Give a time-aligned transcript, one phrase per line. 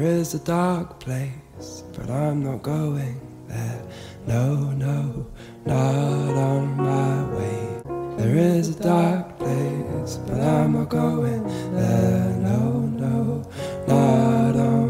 [0.00, 3.82] There is a dark place, but I'm not going there.
[4.26, 5.26] No, no,
[5.66, 7.82] not on my way.
[8.16, 11.42] There is a dark place, but I'm not going
[11.74, 12.34] there.
[12.38, 13.46] No, no,
[13.86, 14.89] not on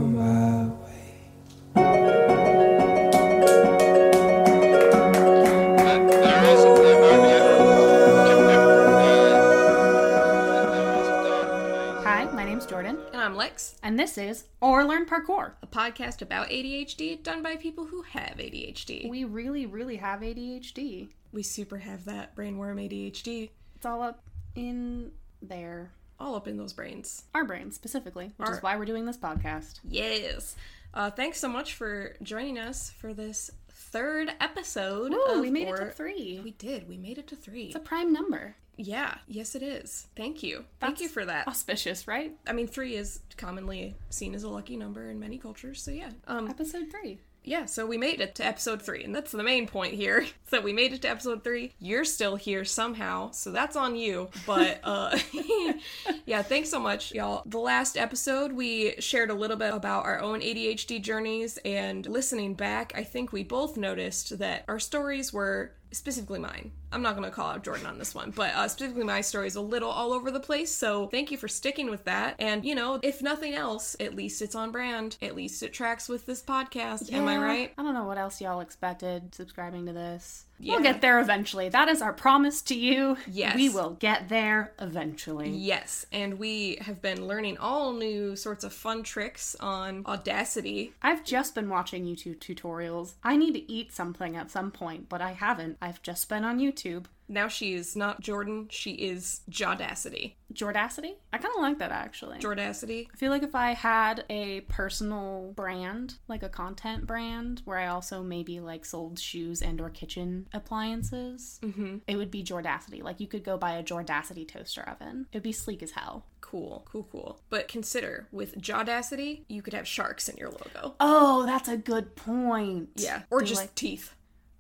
[14.01, 15.53] this is Or Learn Parkour.
[15.63, 19.11] a podcast about ADHD done by people who have ADHD.
[19.11, 21.11] We, really, really have ADHD.
[21.33, 24.23] We super have that brainworm ADHD It's all up
[24.55, 25.13] in
[25.43, 25.93] there.
[26.19, 27.25] all up in those brains.
[27.35, 29.81] Our brains, specifically, which Our- is why we're doing this podcast.
[29.87, 30.57] Yes.
[30.95, 35.13] Uh, thanks so much for joining us for this third episode.
[35.13, 36.41] Ooh, we made it to three.
[36.43, 36.89] We did.
[36.89, 37.65] We made it to three.
[37.67, 38.57] It's a prime number.
[38.81, 39.19] Yeah.
[39.29, 40.07] Yes, it is.
[40.17, 40.65] Thank you.
[40.81, 41.47] Thank you for that.
[41.49, 42.33] Auspicious, right?
[42.47, 45.83] I mean, three is commonly seen as a lucky number in many cultures.
[45.83, 46.11] So yeah.
[46.27, 47.21] Um, Episode three.
[47.45, 50.27] yeah, so we made it to episode three, and that's the main point here.
[50.51, 51.75] So we made it to episode three.
[51.79, 54.31] You're still here somehow, so that's on you.
[54.47, 55.17] But uh
[56.27, 57.43] yeah, thanks so much, y'all.
[57.47, 62.55] The last episode we shared a little bit about our own ADHD journeys, and listening
[62.55, 66.73] back, I think we both noticed that our stories were specifically mine.
[66.93, 69.47] I'm not going to call out Jordan on this one, but uh, specifically my story
[69.47, 70.75] is a little all over the place.
[70.75, 72.37] So thank you for sticking with that.
[72.39, 75.17] And you know, if nothing else, at least it's on brand.
[75.23, 77.13] At least it tracks with this podcast.
[77.13, 77.73] Am I right?
[77.79, 80.47] I don't know what else y'all expected subscribing to this.
[80.61, 80.75] Yeah.
[80.75, 81.69] We'll get there eventually.
[81.69, 83.17] That is our promise to you.
[83.27, 83.57] Yes.
[83.57, 85.51] We will get there eventually.
[85.51, 90.93] Yes, and we have been learning all new sorts of fun tricks on Audacity.
[91.03, 93.15] I've just been watching YouTube tutorials.
[93.25, 95.79] I need to eat something at some point, but I haven't.
[95.81, 97.07] I've just been on YouTube.
[97.31, 100.35] Now she is not Jordan, she is Jodacity.
[100.53, 101.15] Jordacity?
[101.33, 102.39] I kind of like that actually.
[102.41, 103.09] Jordacity?
[103.15, 107.87] I feel like if I had a personal brand, like a content brand, where I
[107.87, 111.99] also maybe like sold shoes and or kitchen appliances, mm-hmm.
[112.09, 113.01] it would be Jordacity.
[113.01, 115.27] Like you could go buy a Jordacity toaster oven.
[115.33, 116.27] It'd be sleek as hell.
[116.41, 117.41] Cool, cool, cool.
[117.49, 120.97] But consider, with Jodacity, you could have sharks in your logo.
[120.99, 122.89] Oh, that's a good point.
[122.97, 123.23] Yeah.
[123.31, 124.15] Or Do just like- teeth.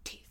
[0.04, 0.22] Teeth.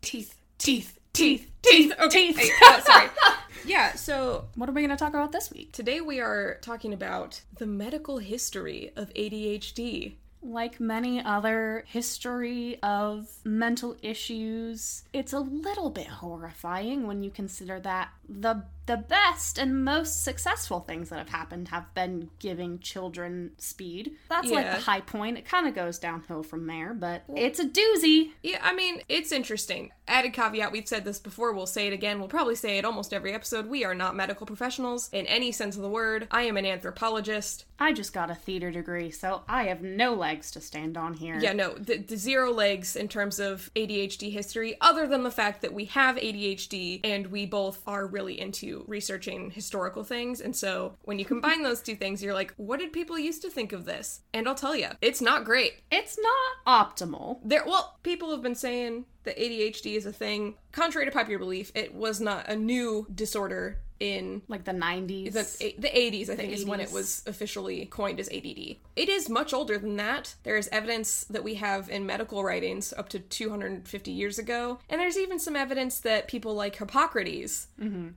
[0.00, 1.92] teeth, teeth, teeth, Teeth.
[1.92, 2.32] teeth, Okay.
[2.32, 2.52] teeth.
[2.62, 3.08] Oh, sorry.
[3.66, 5.72] yeah, so What are we going to talk about this week?
[5.72, 10.14] today we are talking about the medical history of ADHD.
[10.40, 17.80] Like many other history of mental issues, it's a little bit horrifying when you consider
[17.80, 23.50] that the the best and most successful things that have happened have been giving children
[23.58, 24.12] speed.
[24.30, 25.36] That's like the high point.
[25.36, 28.30] It kind of goes downhill from there, but it's a doozy.
[28.42, 29.92] Yeah, I mean, it's interesting.
[30.08, 33.12] Added caveat, we've said this before, we'll say it again, we'll probably say it almost
[33.12, 33.66] every episode.
[33.66, 36.26] We are not medical professionals in any sense of the word.
[36.30, 37.66] I am an anthropologist.
[37.78, 41.38] I just got a theater degree, so I have no legs to stand on here.
[41.38, 45.60] Yeah, no, the, the zero legs in terms of ADHD history, other than the fact
[45.60, 50.40] that we have ADHD and we both are really into researching historical things.
[50.40, 53.50] And so when you combine those two things, you're like, what did people used to
[53.50, 54.22] think of this?
[54.34, 55.74] And I'll tell you, it's not great.
[55.92, 57.38] It's not optimal.
[57.44, 60.56] There, well, people have been saying that ADHD is a thing.
[60.72, 65.32] Contrary to popular belief, it was not a new disorder in Like the 90s.
[65.32, 68.76] the, the 80s, I think, is when it was officially coined as ADD.
[68.96, 70.34] It is much older than that.
[70.44, 74.78] There is evidence that we have in medical writings up to 250 years ago.
[74.88, 77.68] And there's even some evidence that people like Hippocrates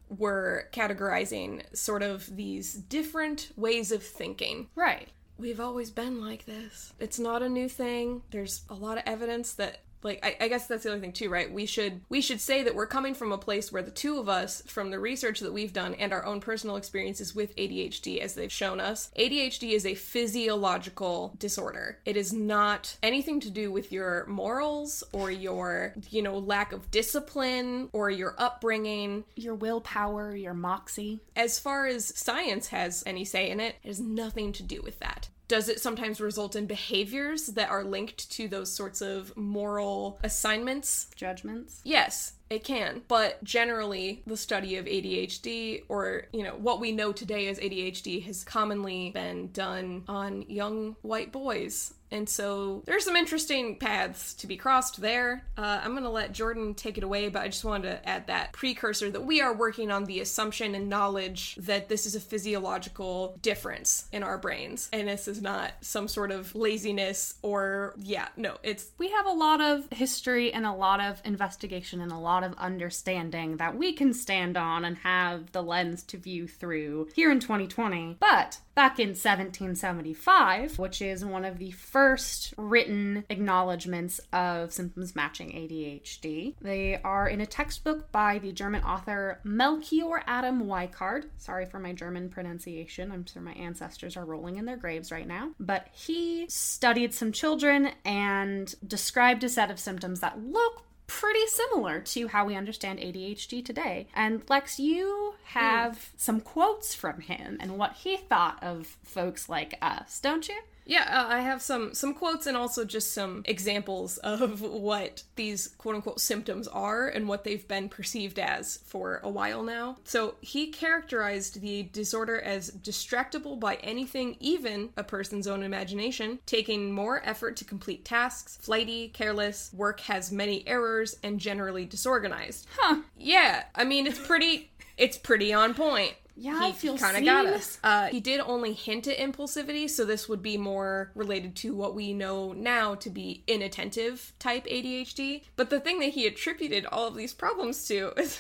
[0.09, 4.68] were categorizing sort of these different ways of thinking.
[4.75, 5.09] right.
[5.38, 6.94] We've always been like this.
[7.00, 8.22] It's not a new thing.
[8.30, 11.30] There's a lot of evidence that like I, I guess that's the other thing too,
[11.30, 11.52] right?
[11.52, 14.30] We should we should say that we're coming from a place where the two of
[14.30, 18.34] us, from the research that we've done and our own personal experiences with ADHD as
[18.34, 22.00] they've shown us, ADHD is a physiological disorder.
[22.06, 26.92] It is not anything to do with your morals or your, you know, lack of
[26.92, 29.24] discipline or your upbringing.
[29.36, 31.22] Your willpower, your moxie.
[31.36, 35.00] As far as science has any say in it, it has nothing to do with
[35.00, 35.30] that.
[35.52, 41.08] Does it sometimes result in behaviors that are linked to those sorts of moral assignments?
[41.14, 41.82] judgments.
[41.84, 43.02] Yes, it can.
[43.09, 48.24] But generally, the study of ADHD, or, you know, what we know today as ADHD,
[48.28, 51.96] has commonly been done on young white boys.
[52.11, 55.46] And so there's some interesting paths to be crossed there.
[55.58, 58.28] Uh, I'm going to let Jordan take it away, but I just wanted to add
[58.28, 62.19] that precursor that we are working on the assumption and knowledge that this is a
[62.19, 64.90] physiological difference in our brains.
[64.91, 69.31] And this is not some sort of laziness or, yeah, no, it's We have a
[69.31, 73.75] lot of history and a lot of investigation and a lot lot of understanding that
[73.75, 78.17] we can stand on and have the lens to view through here in 2020.
[78.19, 85.50] But back in 1775, which is one of the first written acknowledgments of symptoms matching
[85.50, 91.26] ADHD, they are in a textbook by the German author Melchior Adam Weikard.
[91.38, 93.12] Sorry for my German pronunciation.
[93.12, 95.52] I'm sure my ancestors are rolling in their graves right now.
[95.60, 100.86] But he studied some children and described a set of symptoms that look
[101.19, 104.08] pretty similar to how we understand ADHD today.
[104.16, 106.17] And Lex, you have hmm.
[106.17, 110.61] some quotes from him and what he thought of folks like us, don't you?
[110.86, 115.70] Yeah, uh, I have some some quotes and also just some examples of what these
[115.78, 119.98] quote unquote symptoms are and what they've been perceived as for a while now.
[120.04, 126.92] So he characterized the disorder as distractible by anything, even a person's own imagination, taking
[126.92, 132.68] more effort to complete tasks, flighty, careless, work has many errors, and generally disorganized.
[132.78, 133.02] Huh.
[133.18, 137.80] Yeah, I mean it's pretty it's pretty on point Yeah, he kind of got us.
[137.84, 141.94] Uh, he did only hint at impulsivity, so this would be more related to what
[141.94, 145.44] we know now to be inattentive type ADHD.
[145.56, 148.40] But the thing that he attributed all of these problems to is,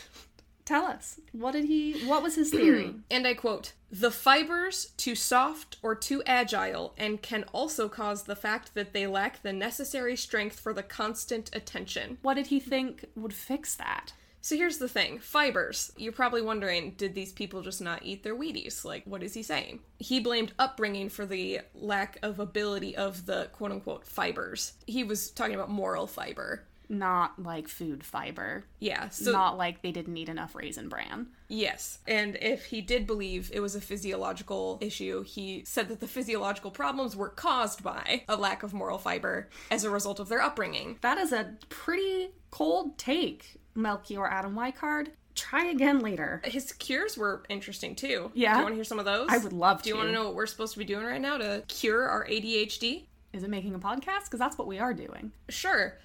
[0.63, 1.19] Tell us.
[1.33, 2.95] What did he what was his theory?
[3.09, 8.37] and I quote, the fibers too soft or too agile, and can also cause the
[8.37, 12.19] fact that they lack the necessary strength for the constant attention.
[12.21, 14.13] what did he think would fix that?
[14.41, 15.91] So here's the thing fibers.
[15.97, 18.83] You're probably wondering, did these people just not eat their Wheaties?
[18.83, 19.79] Like, what is he saying?
[19.99, 24.73] He blamed upbringing for the lack of ability of the quote unquote fibers.
[24.87, 26.65] He was talking about moral fiber.
[26.89, 28.65] Not like food fiber.
[28.79, 31.27] Yeah, so not like they didn't eat enough raisin bran.
[31.47, 31.99] yes.
[32.05, 36.69] And if he did believe it was a physiological issue, he said that the physiological
[36.69, 40.97] problems were caused by a lack of moral fiber as a result of their upbringing.
[40.99, 45.09] That is a pretty cold take, Melchior Adam Weikard.
[45.33, 46.41] Try again later.
[46.43, 48.31] His cures were interesting too.
[48.33, 48.53] Yeah?
[48.53, 49.27] Do you want to hear some of those?
[49.29, 49.83] I would love to.
[49.83, 52.07] Do you want to know what we're supposed to be doing right now to cure
[52.07, 53.05] our ADHD?
[53.33, 54.25] Is it making a podcast?
[54.25, 55.31] Because that's what we are doing.
[55.47, 55.97] Sure.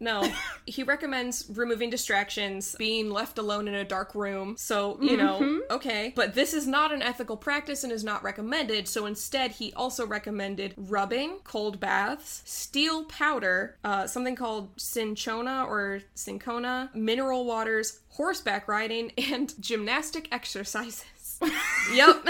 [0.00, 0.28] No.
[0.66, 4.56] he recommends removing distractions, being left alone in a dark room.
[4.58, 6.12] So, you know, okay.
[6.14, 8.88] But this is not an ethical practice and is not recommended.
[8.88, 16.02] So instead, he also recommended rubbing, cold baths, steel powder, uh, something called cinchona or
[16.14, 21.04] cinchona, mineral waters, horseback riding, and gymnastic exercises.
[21.94, 22.24] yep.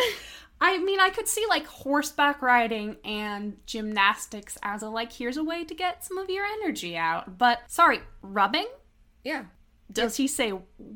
[0.61, 5.45] I mean, I could see like horseback riding and gymnastics as a like, here's a
[5.45, 7.37] way to get some of your energy out.
[7.39, 8.67] But sorry, rubbing?
[9.23, 9.45] Yeah.
[9.93, 10.51] Does he say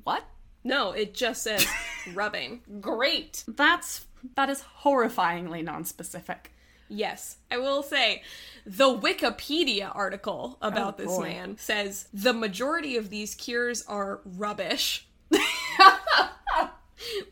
[0.05, 0.25] what?
[0.65, 1.67] No, it just says
[2.15, 2.63] rubbing.
[2.81, 3.45] Great.
[3.49, 6.53] That's that is horrifyingly non-specific.
[6.89, 8.23] Yes, I will say
[8.67, 11.23] the Wikipedia article about Oh, this boy.
[11.23, 15.07] man says the majority of these cures are rubbish.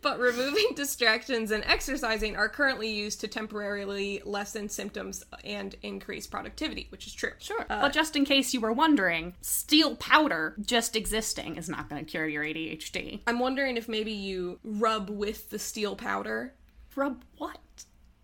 [0.02, 6.86] but removing distractions and exercising are currently used to temporarily lessen symptoms and increase productivity,
[6.90, 7.32] which is true.
[7.38, 7.66] Sure.
[7.68, 12.04] Uh, but just in case you were wondering, steel powder just existing is not going
[12.04, 13.20] to cure your ADHD.
[13.26, 16.54] I'm wondering if maybe you rub with the steel powder.
[16.96, 17.58] Rub what?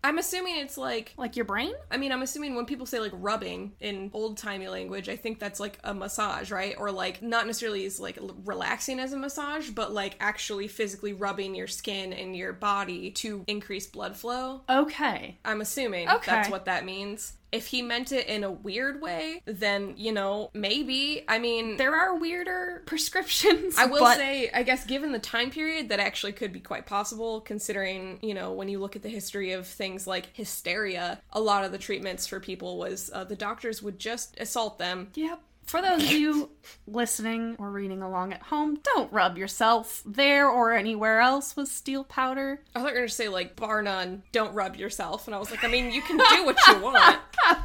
[0.05, 1.73] I'm assuming it's like Like your brain?
[1.89, 5.39] I mean, I'm assuming when people say like rubbing in old timey language, I think
[5.39, 6.75] that's like a massage, right?
[6.77, 11.55] Or like not necessarily as like relaxing as a massage, but like actually physically rubbing
[11.55, 14.61] your skin and your body to increase blood flow.
[14.69, 15.39] Okay.
[15.43, 16.31] I'm assuming Okay.
[16.31, 17.33] that's what that means.
[17.55, 21.23] If he meant it in a weird way, then, you know, maybe.
[21.27, 23.77] I mean, There are weirder prescriptions.
[23.77, 26.85] I will but say, I guess, given the time period, that actually could be quite
[26.85, 31.39] possible, considering, you know, when you look at the history of things like hysteria, a
[31.39, 35.07] lot of the treatments for people was uh, the doctors would just assault them.
[35.15, 35.41] Yep.
[35.65, 36.51] For those of you
[36.87, 42.03] listening or reading along at home, don't rub yourself there or anywhere else with steel
[42.03, 42.61] powder.
[42.75, 45.27] I thought you were going to say, like, bar none, don't rub yourself.
[45.27, 47.19] And I was like, I mean, you can do what you want.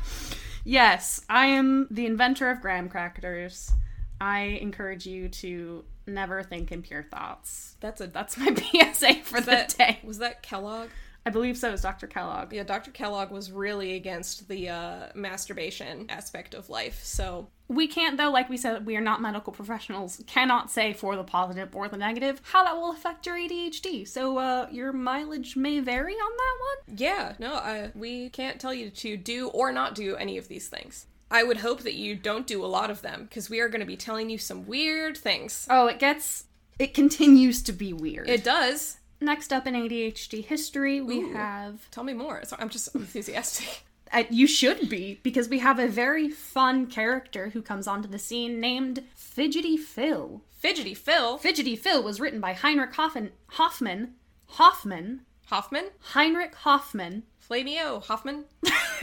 [0.64, 3.72] Yes, I am the inventor of graham crackers.
[4.20, 7.76] I encourage you to never think impure thoughts.
[7.80, 8.06] That's a.
[8.06, 8.54] That's my
[8.92, 10.00] PSA for the that, day.
[10.04, 10.88] Was that Kellogg?
[11.26, 12.06] I believe so is Dr.
[12.06, 12.52] Kellogg.
[12.52, 12.90] Yeah, Dr.
[12.90, 17.00] Kellogg was really against the uh, masturbation aspect of life.
[17.04, 21.16] So, We can't, though, like we said, we are not medical professionals, cannot say for
[21.16, 24.08] the positive or the negative how that will affect your ADHD.
[24.08, 26.96] So, uh, your mileage may vary on that one.
[26.98, 30.68] yeah, no, I, we can't tell you to do or not do any of these
[30.68, 31.06] things.
[31.30, 33.80] I would hope that you don't do a lot of them because we are going
[33.80, 35.66] to be telling you some weird things.
[35.70, 36.46] Oh, it gets.
[36.78, 38.28] It continues to be weird.
[38.28, 38.96] It does.
[39.20, 41.32] Next up in ADHD history, we Ooh.
[41.32, 42.42] have Tell me more.
[42.44, 43.82] So I'm just enthusiastic.
[44.12, 48.18] Uh, you should be, because we have a very fun character who comes onto the
[48.18, 50.42] scene named Fidgety Phil.
[50.50, 51.38] Fidgety Phil.
[51.38, 54.14] Fidgety Phil was written by Heinrich Hoffen- Hoffman.
[54.46, 55.20] Hoffman.
[55.46, 55.90] Hoffman.
[56.00, 57.22] Heinrich Hoffman.
[57.48, 58.46] Flamio Hoffman.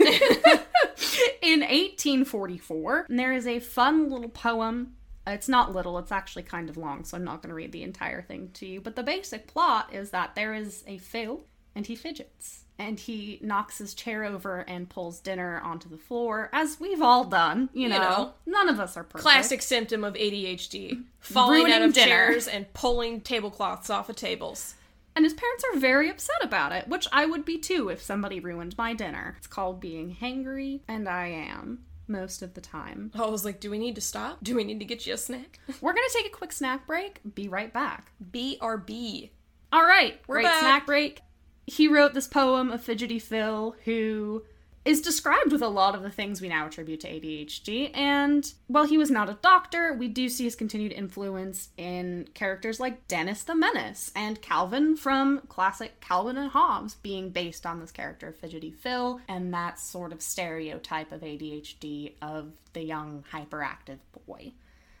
[1.42, 3.06] in 1844.
[3.08, 4.94] And there is a fun little poem.
[5.28, 7.82] It's not little, it's actually kind of long, so I'm not going to read the
[7.82, 8.80] entire thing to you.
[8.80, 11.44] But the basic plot is that there is a Phil
[11.74, 12.64] and he fidgets.
[12.80, 17.24] And he knocks his chair over and pulls dinner onto the floor, as we've all
[17.24, 17.70] done.
[17.72, 18.34] You know, know.
[18.46, 19.22] none of us are perfect.
[19.22, 21.02] Classic symptom of ADHD.
[21.20, 22.06] Falling Ruining out of dinner.
[22.06, 24.74] chairs and pulling tablecloths off of tables.
[25.16, 28.38] And his parents are very upset about it, which I would be too if somebody
[28.38, 29.34] ruined my dinner.
[29.38, 33.10] It's called being hangry, and I am most of the time.
[33.14, 34.38] I was like, do we need to stop?
[34.42, 35.58] Do we need to get you a snack?
[35.80, 37.20] We're gonna take a quick snack break.
[37.34, 38.12] Be right back.
[38.32, 39.30] BRB.
[39.72, 40.60] All right, We're great back.
[40.60, 41.20] snack break.
[41.66, 44.42] He wrote this poem of Fidgety Phil, who
[44.84, 47.90] is described with a lot of the things we now attribute to ADHD.
[47.96, 52.80] And while he was not a doctor, we do see his continued influence in characters
[52.80, 57.92] like Dennis the Menace and Calvin from classic Calvin and Hobbes being based on this
[57.92, 63.98] character of Fidgety Phil and that sort of stereotype of ADHD of the young hyperactive
[64.26, 64.52] boy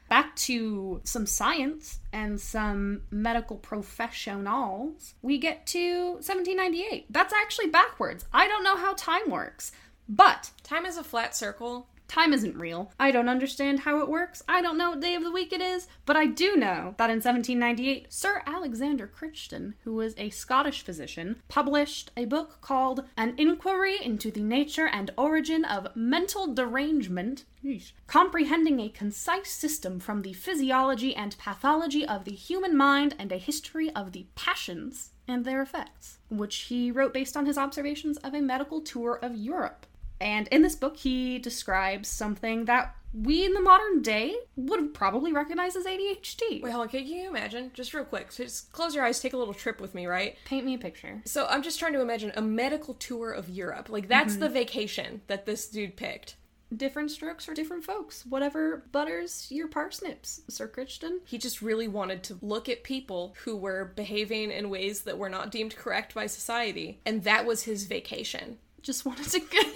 [0.08, 7.06] back to some science and some medical professionals, we get to 1798.
[7.10, 8.24] That's actually backwards.
[8.32, 9.72] I don't know how time works,
[10.08, 11.86] but Time is a flat circle.
[12.08, 12.90] Time isn't real.
[12.98, 14.42] I don't understand how it works.
[14.48, 17.10] I don't know what day of the week it is, but I do know that
[17.10, 23.34] in 1798, Sir Alexander Crichton, who was a Scottish physician, published a book called An
[23.36, 30.22] Inquiry into the Nature and Origin of Mental Derangement, yeesh, comprehending a concise system from
[30.22, 35.44] the physiology and pathology of the human mind and a history of the passions and
[35.44, 39.86] their effects, which he wrote based on his observations of a medical tour of Europe.
[40.20, 45.32] And in this book, he describes something that we in the modern day would probably
[45.32, 46.62] recognize as ADHD.
[46.62, 46.88] Wait, hold on.
[46.88, 47.70] Can you imagine?
[47.74, 48.34] Just real quick.
[48.34, 49.20] Just close your eyes.
[49.20, 50.36] Take a little trip with me, right?
[50.44, 51.22] Paint me a picture.
[51.24, 53.88] So I'm just trying to imagine a medical tour of Europe.
[53.88, 54.42] Like that's mm-hmm.
[54.42, 56.36] the vacation that this dude picked.
[56.76, 58.26] Different strokes for different folks.
[58.26, 61.20] Whatever butters your parsnips, Sir Crichton.
[61.24, 65.30] He just really wanted to look at people who were behaving in ways that were
[65.30, 68.58] not deemed correct by society, and that was his vacation.
[68.82, 69.66] Just wanted to get.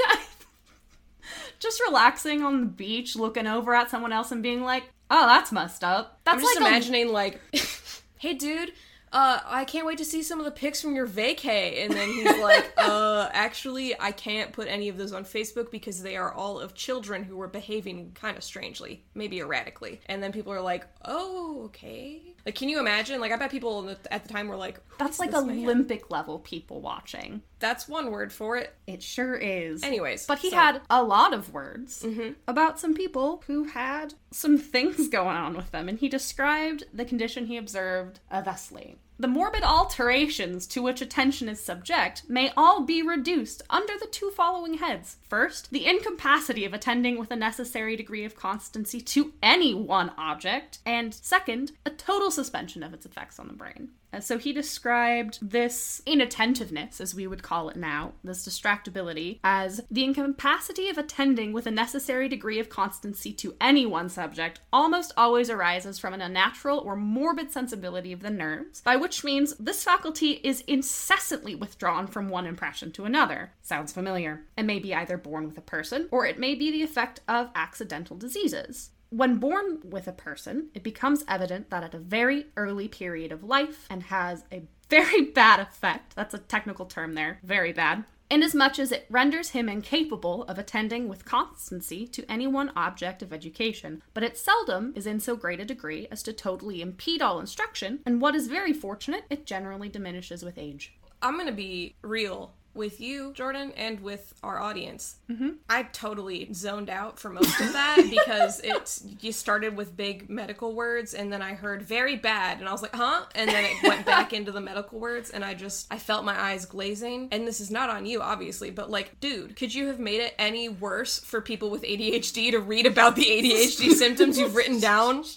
[1.59, 5.53] Just relaxing on the beach, looking over at someone else and being like, "Oh, that's
[5.53, 7.41] messed up." That's I'm just like a- imagining like,
[8.19, 8.73] hey dude,
[9.13, 11.85] uh, I can't wait to see some of the pics from your vacay.
[11.85, 16.03] And then he's like, uh, actually, I can't put any of those on Facebook because
[16.03, 20.01] they are all of children who were behaving kind of strangely, maybe erratically.
[20.07, 22.23] And then people are like, oh, okay.
[22.45, 23.21] Like, can you imagine?
[23.21, 25.59] Like, I bet people at the time were like, that's like this man?
[25.65, 27.43] Olympic level people watching.
[27.61, 28.75] that's one word for it.
[28.87, 29.83] It sure is.
[29.85, 32.05] Anyways, But he so- had a lot of words
[32.49, 37.05] about some people who had some things going on with them, and he described the
[37.05, 38.99] condition he observed uh, thusly.
[39.23, 44.33] The morbid alterations to which attention is subject may all be reduced under the two
[44.33, 45.17] following heads.
[45.29, 50.81] First, the incapacity of attending with a necessary degree of constancy to any one object,
[50.85, 53.91] and second, a total suspension of its effects on the brain.
[54.13, 59.81] Uh, So he described this inattentiveness, as we would call it now, this distractibility, as
[59.91, 65.13] the incapacity of attending with a necessary degree of constancy to any one subject almost
[65.17, 69.85] always arises from an unnatural or morbid sensibility of the nerves, by which means this
[69.85, 73.53] faculty is incessantly withdrawn from one impression to another.
[73.63, 74.45] Sounds familiar.
[74.57, 77.51] It may be either born with a person, or it may be the effect of
[77.55, 78.91] accidental diseases.
[79.13, 83.45] When born with a person, it becomes evident that at a very early period of
[83.45, 86.17] life and has a very bad effect.
[86.17, 88.05] That's a technical term there, very bad.
[88.31, 93.35] Inasmuch as it renders him incapable of attending with constancy to any one object of
[93.35, 97.39] education, but it seldom is in so great a degree as to totally impede all
[97.39, 100.95] instruction, and what is very fortunate, it generally diminishes with age.
[101.21, 105.17] I'm gonna be real with you, Jordan, and with our audience.
[105.31, 105.51] Mm-hmm.
[105.69, 110.75] I totally zoned out for most of that because it's you started with big medical
[110.75, 113.25] words, and then I heard very bad, and I was like, huh?
[113.35, 116.39] And then it went back into the medical words, and I just I felt my
[116.39, 117.29] eyes glazing.
[117.33, 120.35] And this is not on you, obviously, but like, dude, could you have made it
[120.39, 125.25] any worse for people with ADHD to read about the ADHD symptoms you've written down?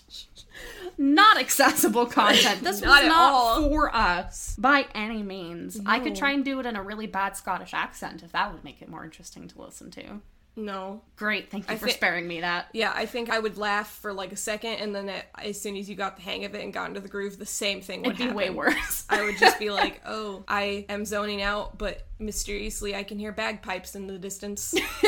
[0.98, 2.64] not accessible content.
[2.64, 5.80] This Not was not for us by any means.
[5.86, 8.64] I could try and do it in a really bad Scottish accent if that would
[8.64, 10.22] make it more interesting to listen to.
[10.58, 11.02] No.
[11.18, 12.68] Great, thank you I for thi- sparing me that.
[12.72, 15.76] Yeah, I think I would laugh for like a second, and then it, as soon
[15.76, 18.04] as you got the hang of it and got into the groove, the same thing
[18.04, 19.04] would It'd be way worse.
[19.10, 23.34] I would just be like, oh, I am zoning out, but mysteriously I can hear
[23.34, 24.74] bagpipes in the distance.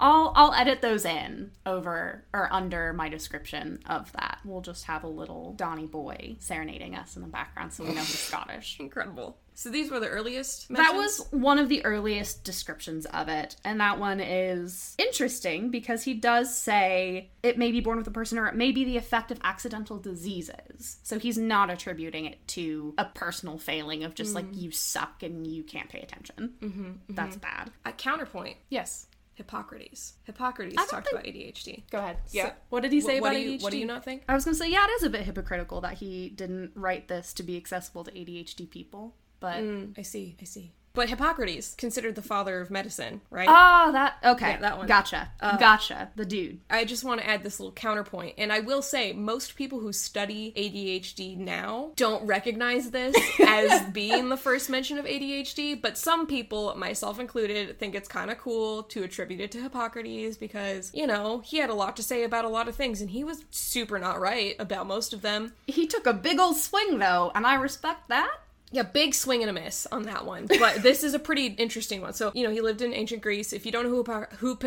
[0.00, 4.38] I'll I'll edit those in over or under my description of that.
[4.44, 8.00] We'll just have a little Donny boy serenading us in the background so we know
[8.00, 8.78] he's Scottish.
[8.80, 9.36] Incredible.
[9.54, 10.68] So these were the earliest.
[10.68, 16.04] That was one of the earliest descriptions of it, and that one is interesting because
[16.04, 18.96] he does say it may be born with a person or it may be the
[18.96, 20.98] effect of accidental diseases.
[21.02, 25.44] So he's not attributing it to a personal failing of just like you suck and
[25.44, 26.54] you can't pay attention.
[26.62, 27.72] Mm-hmm, That's bad.
[27.84, 28.58] a counterpoint.
[28.68, 29.06] Yes.
[29.38, 30.14] Hippocrates.
[30.24, 31.84] Hippocrates talked think- about ADHD.
[31.90, 32.18] Go ahead.
[32.32, 32.52] Yeah.
[32.70, 33.62] What did he say what about do you, ADHD?
[33.62, 34.24] What do you not think?
[34.28, 37.32] I was gonna say, yeah, it is a bit hypocritical that he didn't write this
[37.34, 39.14] to be accessible to ADHD people.
[39.38, 40.36] But mm, I see.
[40.40, 40.72] I see.
[40.98, 43.46] But Hippocrates, considered the father of medicine, right?
[43.48, 44.88] oh, that okay, Yeah, that one.
[44.88, 46.10] Gotcha, uh, gotcha.
[46.16, 46.58] The dude.
[46.68, 48.34] I just want to add this little counterpoint.
[48.36, 53.14] And I will say, most people who study ADHD now don't recognize this
[53.46, 58.28] as being the first mention of ADHD, but some people, myself included, think it's kind
[58.28, 62.02] of cool to attribute it to Hippocrates because, you know, he had a lot to
[62.02, 65.22] say about a lot of things and he was super not right about most of
[65.22, 65.52] them.
[65.68, 68.40] He took a big old swing though, and I respect that.
[68.70, 70.46] Yeah, big swing and a miss on that one.
[70.46, 72.12] But this is a pretty interesting one.
[72.12, 73.52] So, you know, he lived in ancient Greece.
[73.52, 74.58] If you don't know who, Hippo- who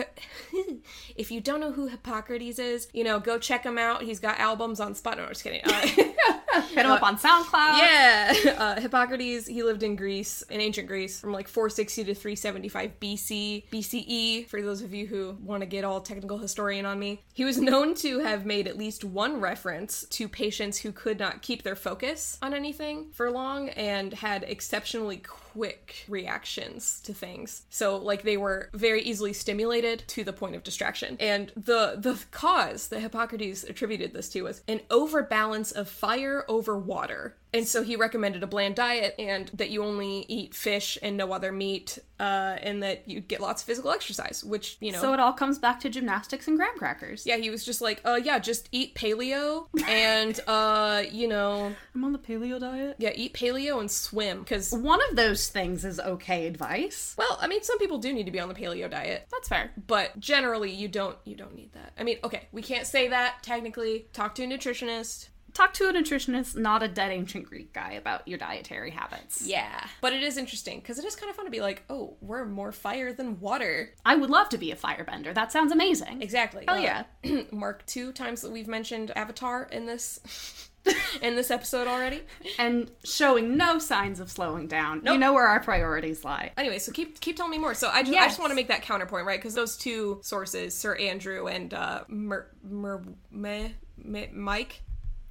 [1.16, 4.02] if you don't know who Hippocrates is, you know, go check him out.
[4.04, 5.18] He's got albums on Spotify.
[5.18, 5.62] No, I'm just kidding.
[5.64, 7.78] Uh, Hit him up on SoundCloud.
[7.78, 9.48] yeah, uh, Hippocrates.
[9.48, 14.48] He lived in Greece, in ancient Greece, from like 460 to 375 BC, BCE.
[14.48, 17.58] For those of you who want to get all technical historian on me, he was
[17.60, 21.76] known to have made at least one reference to patients who could not keep their
[21.76, 25.22] focus on anything for long and had exceptionally
[25.54, 27.64] quick reactions to things.
[27.70, 31.18] So like they were very easily stimulated to the point of distraction.
[31.20, 36.78] And the the cause that Hippocrates attributed this to was an overbalance of fire over
[36.78, 37.36] water.
[37.54, 41.34] And so he recommended a bland diet and that you only eat fish and no
[41.34, 45.02] other meat, uh, and that you get lots of physical exercise, which, you know.
[45.02, 47.26] So it all comes back to gymnastics and graham crackers.
[47.26, 52.04] yeah, he was just like, uh, yeah, just eat paleo and, uh, you know, I'm
[52.06, 52.96] on the paleo diet.
[53.00, 54.40] yeah, eat paleo and swim.
[54.40, 57.16] Because, One of those things is okay advice.
[57.18, 59.28] well, I mean, some people do need to be on the paleo diet.
[59.32, 59.72] That's fair.
[59.88, 63.42] but generally you don't you don't need that i mean okay we can't say that
[63.42, 67.92] technically talk to a nutritionist Talk to a nutritionist, not a dead ancient Greek guy,
[67.94, 69.46] about your dietary habits.
[69.46, 72.16] yeah but it is interesting because it is kind of fun to be like oh
[72.22, 75.34] we're more fire than water I would love to be a firebender.
[75.34, 76.22] That sounds amazing.
[76.22, 77.42] exactly Hell Uh, yeah.
[77.52, 80.70] mark two times that we've mentioned avatar in this
[81.22, 82.22] in this episode already
[82.58, 85.02] and showing no signs of slowing down.
[85.06, 86.52] You know where our priorities lie.
[86.58, 88.70] anyway so keep keep telling me more so i just i just want to make
[88.70, 94.30] that counterpoint right because those two sources sir andrew and uh Mer, Mer, me, me,
[94.34, 94.82] mike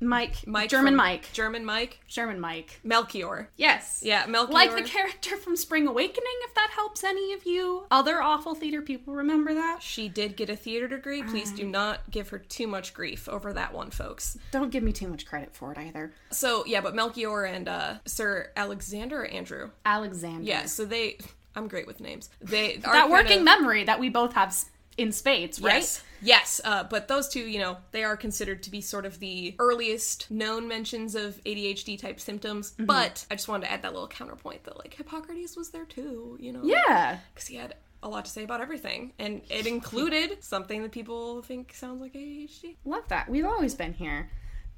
[0.01, 2.81] Mike, mike German Mike, german mike German Mike.
[2.83, 4.01] melchior Yes.
[4.03, 7.85] yeah melchior Like the character from Spring Awakening, if that helps any of you.
[7.91, 9.83] Other awful theater people remember that.
[9.83, 11.23] She did get a theater degree.
[11.23, 11.57] Please Ah.
[11.57, 14.39] do not give her too much grief over that one, folks.
[14.53, 16.13] Don't give me too much credit for it either.
[16.31, 19.71] So, yeah, but Melchior and uh, Sir Alexander or Andrew.
[19.85, 20.45] Alexander.
[20.45, 21.19] Yeah, so they.
[21.55, 22.31] I'm great with names.
[22.41, 24.57] They That working of- memory that we both have
[24.97, 25.75] in spades, right?
[25.77, 26.61] Yes, yes.
[26.65, 30.31] Uh, but those two, you know, they are considered to be sort of the earliest
[30.31, 32.73] known mentions of ADHD type symptoms.
[32.73, 32.87] Mm-hmm.
[32.87, 36.37] But I just wanted to add that little counterpoint that like Hippocrates was there too.
[36.41, 36.61] You know.
[36.63, 37.19] Yeah.
[37.35, 41.43] Because he had a lot to say about everything, and it included something that people
[41.43, 42.77] think sounds like ADHD.
[42.85, 43.29] Love that.
[43.29, 44.31] We've always been here.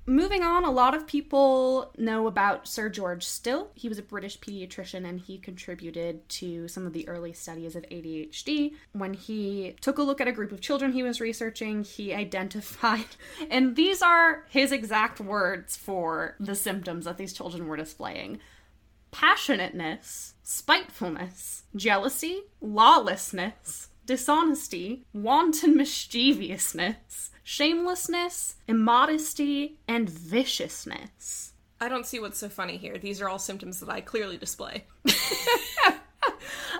[0.04, 3.70] Moving on, a lot of people know about Sir George Still.
[3.74, 7.84] He was a British pediatrician and he contributed to some of the early studies of
[7.84, 8.72] ADHD.
[8.92, 13.06] When he took a look at a group of children he was researching, he identified,
[13.50, 18.40] and these are his exact words for the symptoms that these children were displaying
[19.12, 31.52] passionateness, spitefulness, jealousy, lawlessness, dishonesty, wanton mischievousness, shamelessness, immodesty, and viciousness.
[31.80, 32.96] I don't see what's so funny here.
[32.98, 34.84] These are all symptoms that I clearly display.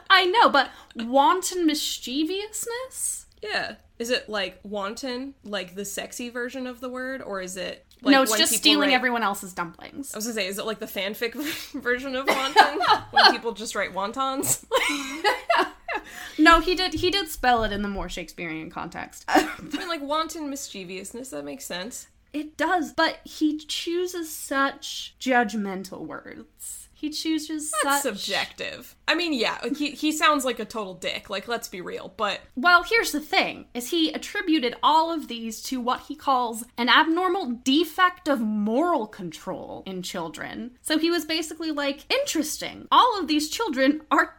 [0.09, 3.27] I know, but wanton mischievousness?
[3.43, 3.77] Yeah.
[3.99, 8.13] Is it like wanton, like the sexy version of the word, or is it like
[8.13, 10.13] no, it's just stealing write- everyone else's dumplings.
[10.15, 11.35] I was gonna say, is it like the fanfic
[11.83, 14.65] version of wanton when people just write wontons?
[16.39, 19.25] No, he did he did spell it in the more Shakespearean context.
[19.29, 21.31] I mean, like wanton mischievousness.
[21.31, 22.09] That makes sense.
[22.33, 26.89] It does, but he chooses such judgmental words.
[27.03, 28.95] He chooses That's such subjective.
[29.09, 31.29] I mean, yeah, he, he sounds like a total dick.
[31.29, 32.15] Like, let's be real.
[32.17, 36.63] But Well, here's the thing: is he attributed all of these to what he calls
[36.79, 40.79] an abnormal defect of moral control in children.
[40.81, 42.87] So he was basically like, interesting.
[42.93, 44.37] All of these children are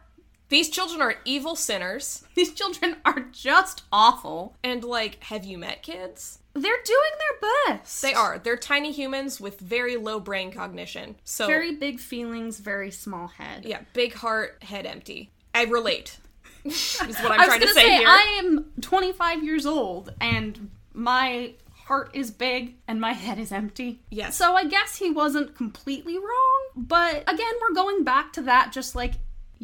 [0.54, 2.24] these children are evil sinners.
[2.36, 4.56] these children are just awful.
[4.62, 6.38] And, like, have you met kids?
[6.52, 8.00] They're doing their best.
[8.00, 8.38] They are.
[8.38, 11.16] They're tiny humans with very low brain cognition.
[11.24, 13.64] So, very big feelings, very small head.
[13.64, 15.32] yeah, big heart, head empty.
[15.52, 16.18] I relate.
[16.64, 18.06] is what I'm trying to say, say, here.
[18.08, 21.54] I am 25 years old and my
[21.86, 24.00] heart is big and my head is empty.
[24.08, 24.36] Yes.
[24.36, 28.94] So I guess he wasn't completely wrong, but again, we're going back to that just
[28.94, 29.14] like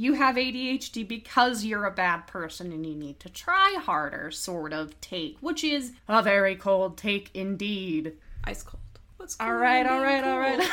[0.00, 4.72] you have ADHD because you're a bad person and you need to try harder sort
[4.72, 8.14] of take, which is a very cold take indeed.
[8.44, 8.80] Ice cold.
[9.18, 10.66] What's All right, all right, all right.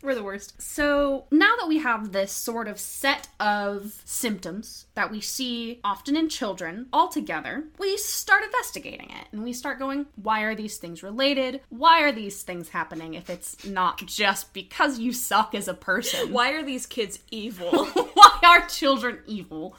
[0.07, 0.61] We're the worst.
[0.61, 6.15] So now that we have this sort of set of symptoms that we see often
[6.15, 10.77] in children all together, we start investigating it and we start going, why are these
[10.77, 11.59] things related?
[11.67, 16.31] Why are these things happening if it's not just because you suck as a person?
[16.31, 17.85] Why are these kids evil?
[18.13, 19.75] why are children evil?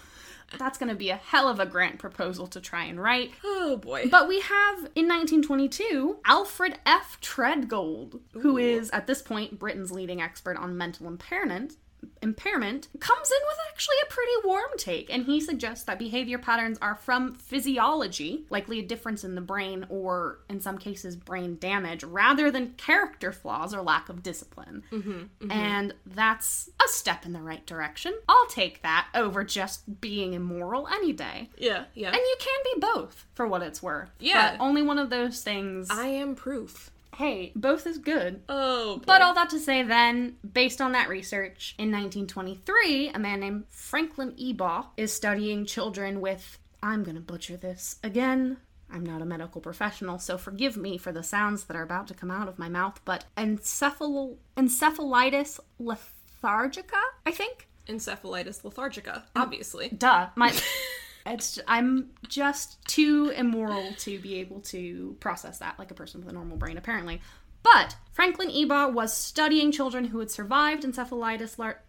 [0.56, 3.32] That's going to be a hell of a grant proposal to try and write.
[3.44, 4.08] oh boy.
[4.11, 7.18] But we have in 1922 Alfred F.
[7.20, 11.74] Tredgold, who is at this point Britain's leading expert on mental impairment.
[12.20, 16.78] Impairment comes in with actually a pretty warm take, and he suggests that behavior patterns
[16.82, 22.02] are from physiology, likely a difference in the brain, or in some cases, brain damage,
[22.02, 24.82] rather than character flaws or lack of discipline.
[24.90, 25.50] Mm-hmm, mm-hmm.
[25.50, 28.14] And that's a step in the right direction.
[28.28, 31.50] I'll take that over just being immoral any day.
[31.56, 32.08] yeah, yeah.
[32.08, 34.11] And you can be both for what it's worth.
[34.18, 34.56] Yeah.
[34.56, 35.88] But only one of those things.
[35.90, 36.90] I am proof.
[37.16, 38.42] Hey, both is good.
[38.49, 39.05] Oh boy.
[39.07, 43.64] But all that to say, then, based on that research, in 1923, a man named
[43.71, 48.59] Franklin Ebaugh is studying children with, I'm gonna butcher this again.
[48.90, 52.14] I'm not a medical professional, so forgive me for the sounds that are about to
[52.14, 57.68] come out of my mouth, but encephal- encephalitis lethargica, I think?
[57.87, 59.25] Encephalitis lethargica, mm.
[59.37, 59.88] obviously.
[59.90, 60.29] Duh.
[60.37, 60.55] My
[61.28, 66.28] it's I'm just too immoral to be able to process that like a person with
[66.28, 67.20] a normal brain apparently.
[67.62, 71.82] But Franklin Ebaugh was studying children who had survived encephalitis lar-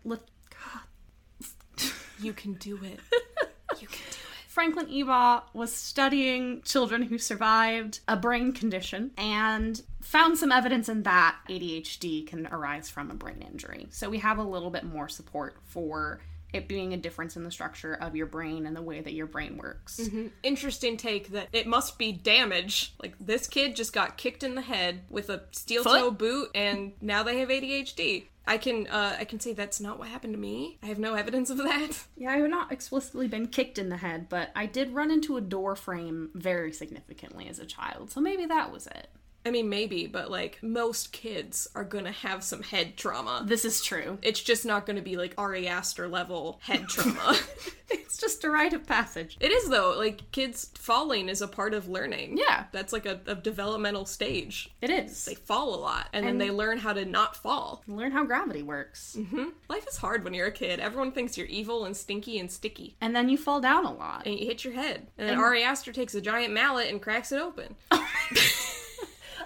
[2.21, 2.99] You can do it.
[3.79, 4.29] You can do it.
[4.49, 11.03] Franklin Ebaugh was studying children who survived a brain condition and found some evidence in
[11.03, 13.87] that ADHD can arise from a brain injury.
[13.91, 16.19] So we have a little bit more support for
[16.53, 19.27] it being a difference in the structure of your brain and the way that your
[19.27, 20.09] brain works.
[20.43, 22.93] Interesting take that it must be damage.
[23.01, 25.99] Like this kid just got kicked in the head with a steel Foot?
[25.99, 28.25] toe boot, and now they have ADHD.
[28.47, 30.79] I can uh, I can say that's not what happened to me.
[30.81, 32.05] I have no evidence of that.
[32.17, 35.37] Yeah, I have not explicitly been kicked in the head, but I did run into
[35.37, 39.07] a door frame very significantly as a child, so maybe that was it.
[39.45, 43.43] I mean, maybe, but like most kids are gonna have some head trauma.
[43.45, 44.17] This is true.
[44.21, 47.37] It's just not gonna be like Ari Aster level head trauma.
[47.91, 49.35] It's just a rite of passage.
[49.39, 49.95] it is though.
[49.97, 52.37] Like kids falling is a part of learning.
[52.37, 52.65] Yeah.
[52.71, 54.69] that's like a, a developmental stage.
[54.79, 55.25] It is.
[55.25, 57.83] They fall a lot, and, then they learn how to not fall.
[57.87, 59.15] Learn how gravity works.
[59.17, 59.45] Mm-hmm.
[59.69, 60.79] Life is hard when you're a kid.
[60.79, 62.95] Everyone thinks you're evil and stinky and sticky.
[63.01, 64.27] And then you fall down a lot.
[64.27, 65.07] and you hit your head.
[65.17, 67.75] And then And- Ari Aster takes a giant mallet and cracks it open.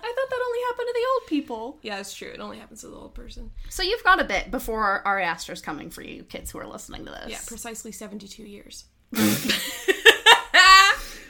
[0.03, 1.79] I thought that only happened to the old people.
[1.81, 2.29] yeah, it's true.
[2.29, 3.51] It only happens to the old person.
[3.69, 7.05] So you've got a bit before Ari Aster's coming for you, kids who are listening
[7.05, 7.29] to this.
[7.31, 8.85] Yeah, precisely 72 years.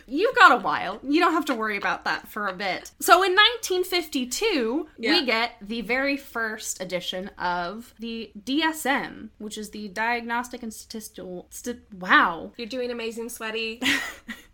[0.06, 1.00] You've got a while.
[1.02, 2.92] You don't have to worry about that for a bit.
[3.00, 5.12] So in 1952, Yeah.
[5.12, 11.48] we get the very first edition of the DSM, which is the Diagnostic and Statistical.
[11.52, 12.52] St- wow.
[12.58, 13.82] You're doing amazing, sweaty.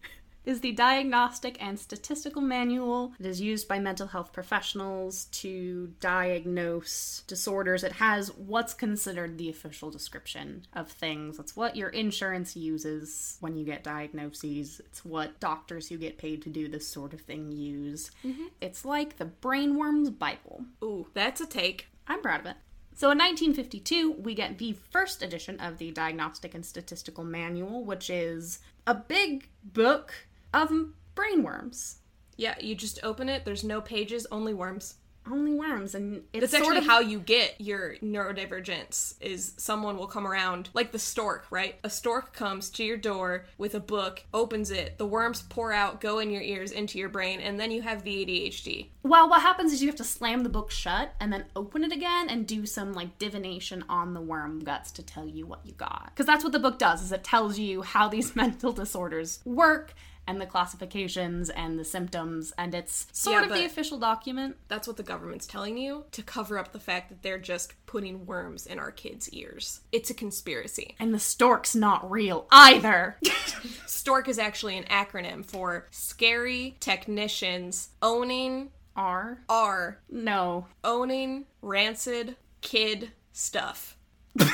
[0.49, 3.13] Is the Diagnostic and Statistical Manual.
[3.19, 7.83] It is used by mental health professionals to diagnose disorders.
[7.83, 11.37] It has what's considered the official description of things.
[11.37, 14.79] It's what your insurance uses when you get diagnoses.
[14.79, 18.09] It's what doctors who get paid to do this sort of thing use.
[18.25, 18.47] Mm-hmm.
[18.59, 20.65] It's like the brainworm's Bible.
[20.83, 21.89] Ooh, that's a take.
[22.07, 22.55] I'm proud of it.
[22.95, 28.09] So in 1952, we get the first edition of the Diagnostic and Statistical Manual, which
[28.09, 30.11] is a big book
[30.53, 30.71] of
[31.15, 31.97] brain worms.
[32.37, 34.95] Yeah, you just open it, there's no pages, only worms.
[35.29, 39.97] only worms, and it's That's sort actually of how you get your neurodivergence is someone
[39.97, 41.75] will come around like the stork, right?
[41.83, 46.01] A stork comes to your door with a book, opens it, the worms pour out,
[46.01, 48.87] go in your ears into your brain, and then you have the ADHD.
[49.03, 51.91] Well, what happens is you have to slam the book shut and then open it
[51.91, 55.73] again and do some like divination on the worm guts to tell you what you
[55.73, 56.11] got.
[56.13, 59.93] Because that's what the book does is it tells you how these mental disorders work
[60.29, 64.57] and the classifications and the symptoms and it's sort Yeah, of the official document.
[64.67, 68.25] That's what the government's telling you to cover up the fact that they're just putting
[68.27, 69.81] worms in our kids' ears.
[69.91, 70.95] It's a conspiracy.
[70.99, 73.17] And the stork's not real either.
[73.87, 79.39] STORK is actually an acronym for Scary Technicians Owning R?
[79.49, 79.99] R.
[80.09, 80.67] No.
[80.83, 83.97] owning rancid kid stuff.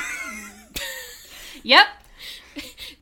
[1.62, 1.86] Yep.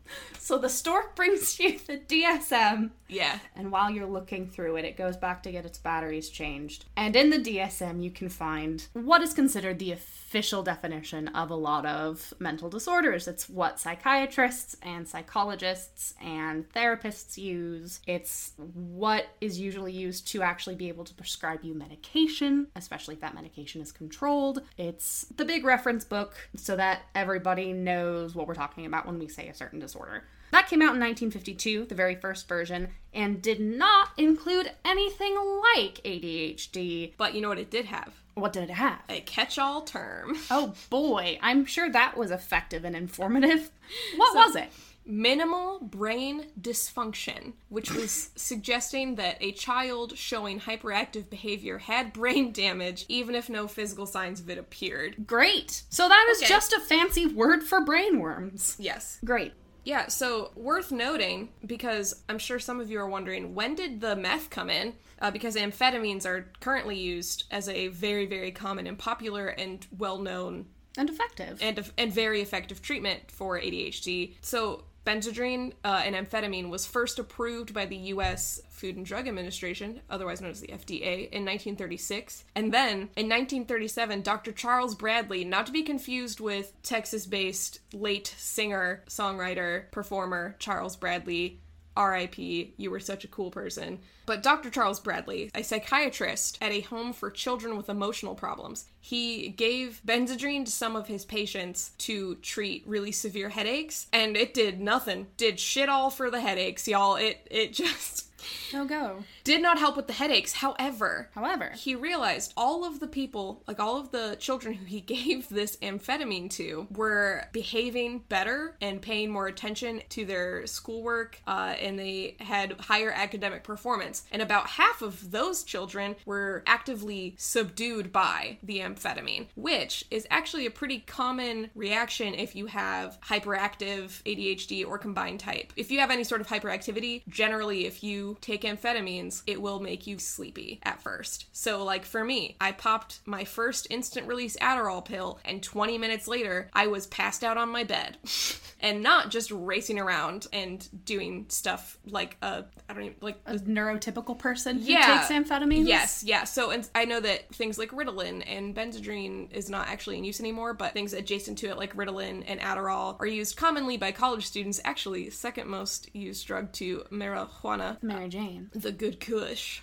[0.44, 3.38] so the stork brings you the DSM Yeah.
[3.54, 6.86] And while you're looking through it, it goes back to get its batteries changed.
[6.96, 11.54] And in the DSM, you can find what is considered the official definition of a
[11.54, 13.28] lot of mental disorders.
[13.28, 18.00] It's what psychiatrists and psychologists and therapists use.
[18.06, 23.20] It's what is usually used to actually be able to prescribe you medication, especially if
[23.20, 24.62] that medication is controlled.
[24.76, 29.28] It's the big reference book so that everybody knows what we're talking about when we
[29.28, 30.24] say a certain disorder.
[30.54, 36.00] That came out in 1952, the very first version, and did not include anything like
[36.04, 37.14] ADHD.
[37.16, 38.14] But you know what it did have?
[38.34, 39.00] What did it have?
[39.08, 40.36] A catch all term.
[40.52, 43.70] Oh boy, I'm sure that was effective and informative.
[44.16, 44.68] What was it?
[45.04, 53.06] Minimal brain dysfunction, which was suggesting that a child showing hyperactive behavior had brain damage
[53.08, 55.26] even if no physical signs of it appeared.
[55.26, 55.82] Great.
[55.90, 56.48] So that is Okay.
[56.48, 58.76] just a fancy word for brainworms.
[58.78, 59.18] Yes.
[59.24, 59.52] Great.
[59.84, 64.16] Yeah, so worth noting because I'm sure some of you are wondering when did the
[64.16, 64.94] meth come in?
[65.20, 70.18] Uh, because amphetamines are currently used as a very, very common and popular and well
[70.18, 70.66] known
[70.98, 71.58] And effective.
[71.62, 74.34] and, and very effective treatment for ADHD.
[74.40, 78.60] So, Benzedrine, uh, an amphetamine, was first approved by the U.S.
[78.74, 82.44] Food and Drug Administration, otherwise known as the FDA, in 1936.
[82.56, 84.50] And then, in 1937, Dr.
[84.50, 91.60] Charles Bradley, not to be confused with Texas based late singer, songwriter, performer Charles Bradley,
[91.96, 94.00] RIP, you were such a cool person.
[94.26, 94.70] But Dr.
[94.70, 100.64] Charles Bradley, a psychiatrist at a home for children with emotional problems, he gave Benzedrine
[100.64, 105.28] to some of his patients to treat really severe headaches, and it did nothing.
[105.36, 107.16] Did shit all for the headaches, y'all.
[107.16, 108.33] It it just
[108.72, 109.24] no go.
[109.44, 110.54] Did not help with the headaches.
[110.54, 115.00] However, However, he realized all of the people, like all of the children who he
[115.14, 121.74] gave this amphetamine to, were behaving better and paying more attention to their schoolwork, uh,
[121.78, 124.24] and they had higher academic performance.
[124.32, 130.64] And about half of those children were actively subdued by the amphetamine, which is actually
[130.64, 135.72] a pretty common reaction if you have hyperactive ADHD or combined type.
[135.76, 140.06] If you have any sort of hyperactivity, generally, if you take amphetamines, it will make
[140.06, 141.46] you sleepy at first.
[141.52, 146.28] So, like for me, I popped my first instant release Adderall pill, and 20 minutes
[146.28, 148.18] later, I was passed out on my bed.
[148.80, 153.54] and not just racing around and doing stuff like, uh, I don't even, like, a
[153.54, 155.18] neurotypical person who Yeah.
[155.26, 155.86] takes amphetamines?
[155.88, 156.44] Yes, yeah.
[156.44, 160.38] So, and I know that things like Ritalin and Benzedrine is not actually in use
[160.40, 164.44] anymore, but things adjacent to it like Ritalin and Adderall are used commonly by college
[164.46, 164.80] students.
[164.84, 168.70] Actually, second most used drug to marijuana, Mary Jane.
[168.74, 169.80] the good kush.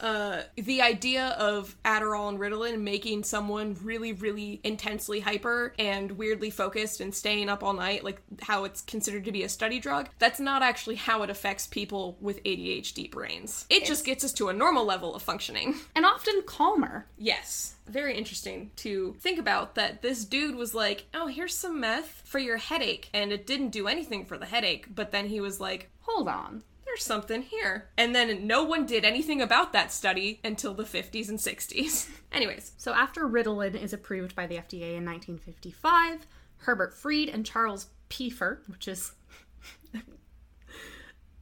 [0.00, 6.50] uh, the idea of Adderall and Ritalin making someone really, really intensely hyper and weirdly
[6.50, 10.08] focused and staying up all night, like how it's considered to be a study drug,
[10.18, 13.66] that's not actually how it affects people with ADHD brains.
[13.68, 15.74] It just gets us to a normal level of functioning.
[15.94, 17.06] And often calmer.
[17.16, 17.74] Yes.
[17.88, 22.38] Very interesting to think about that this dude was like, oh, here's some meth for
[22.38, 23.08] your headache.
[23.12, 26.62] And it didn't do anything for the headache, but then he was like, Hold on.
[26.88, 27.90] There's something here.
[27.96, 32.08] And then no one did anything about that study until the 50s and 60s.
[32.32, 36.26] Anyways, So after Ritalin is approved by the FDA in 1955,
[36.58, 39.12] Herbert Freed and Charles Pfeiffer, which is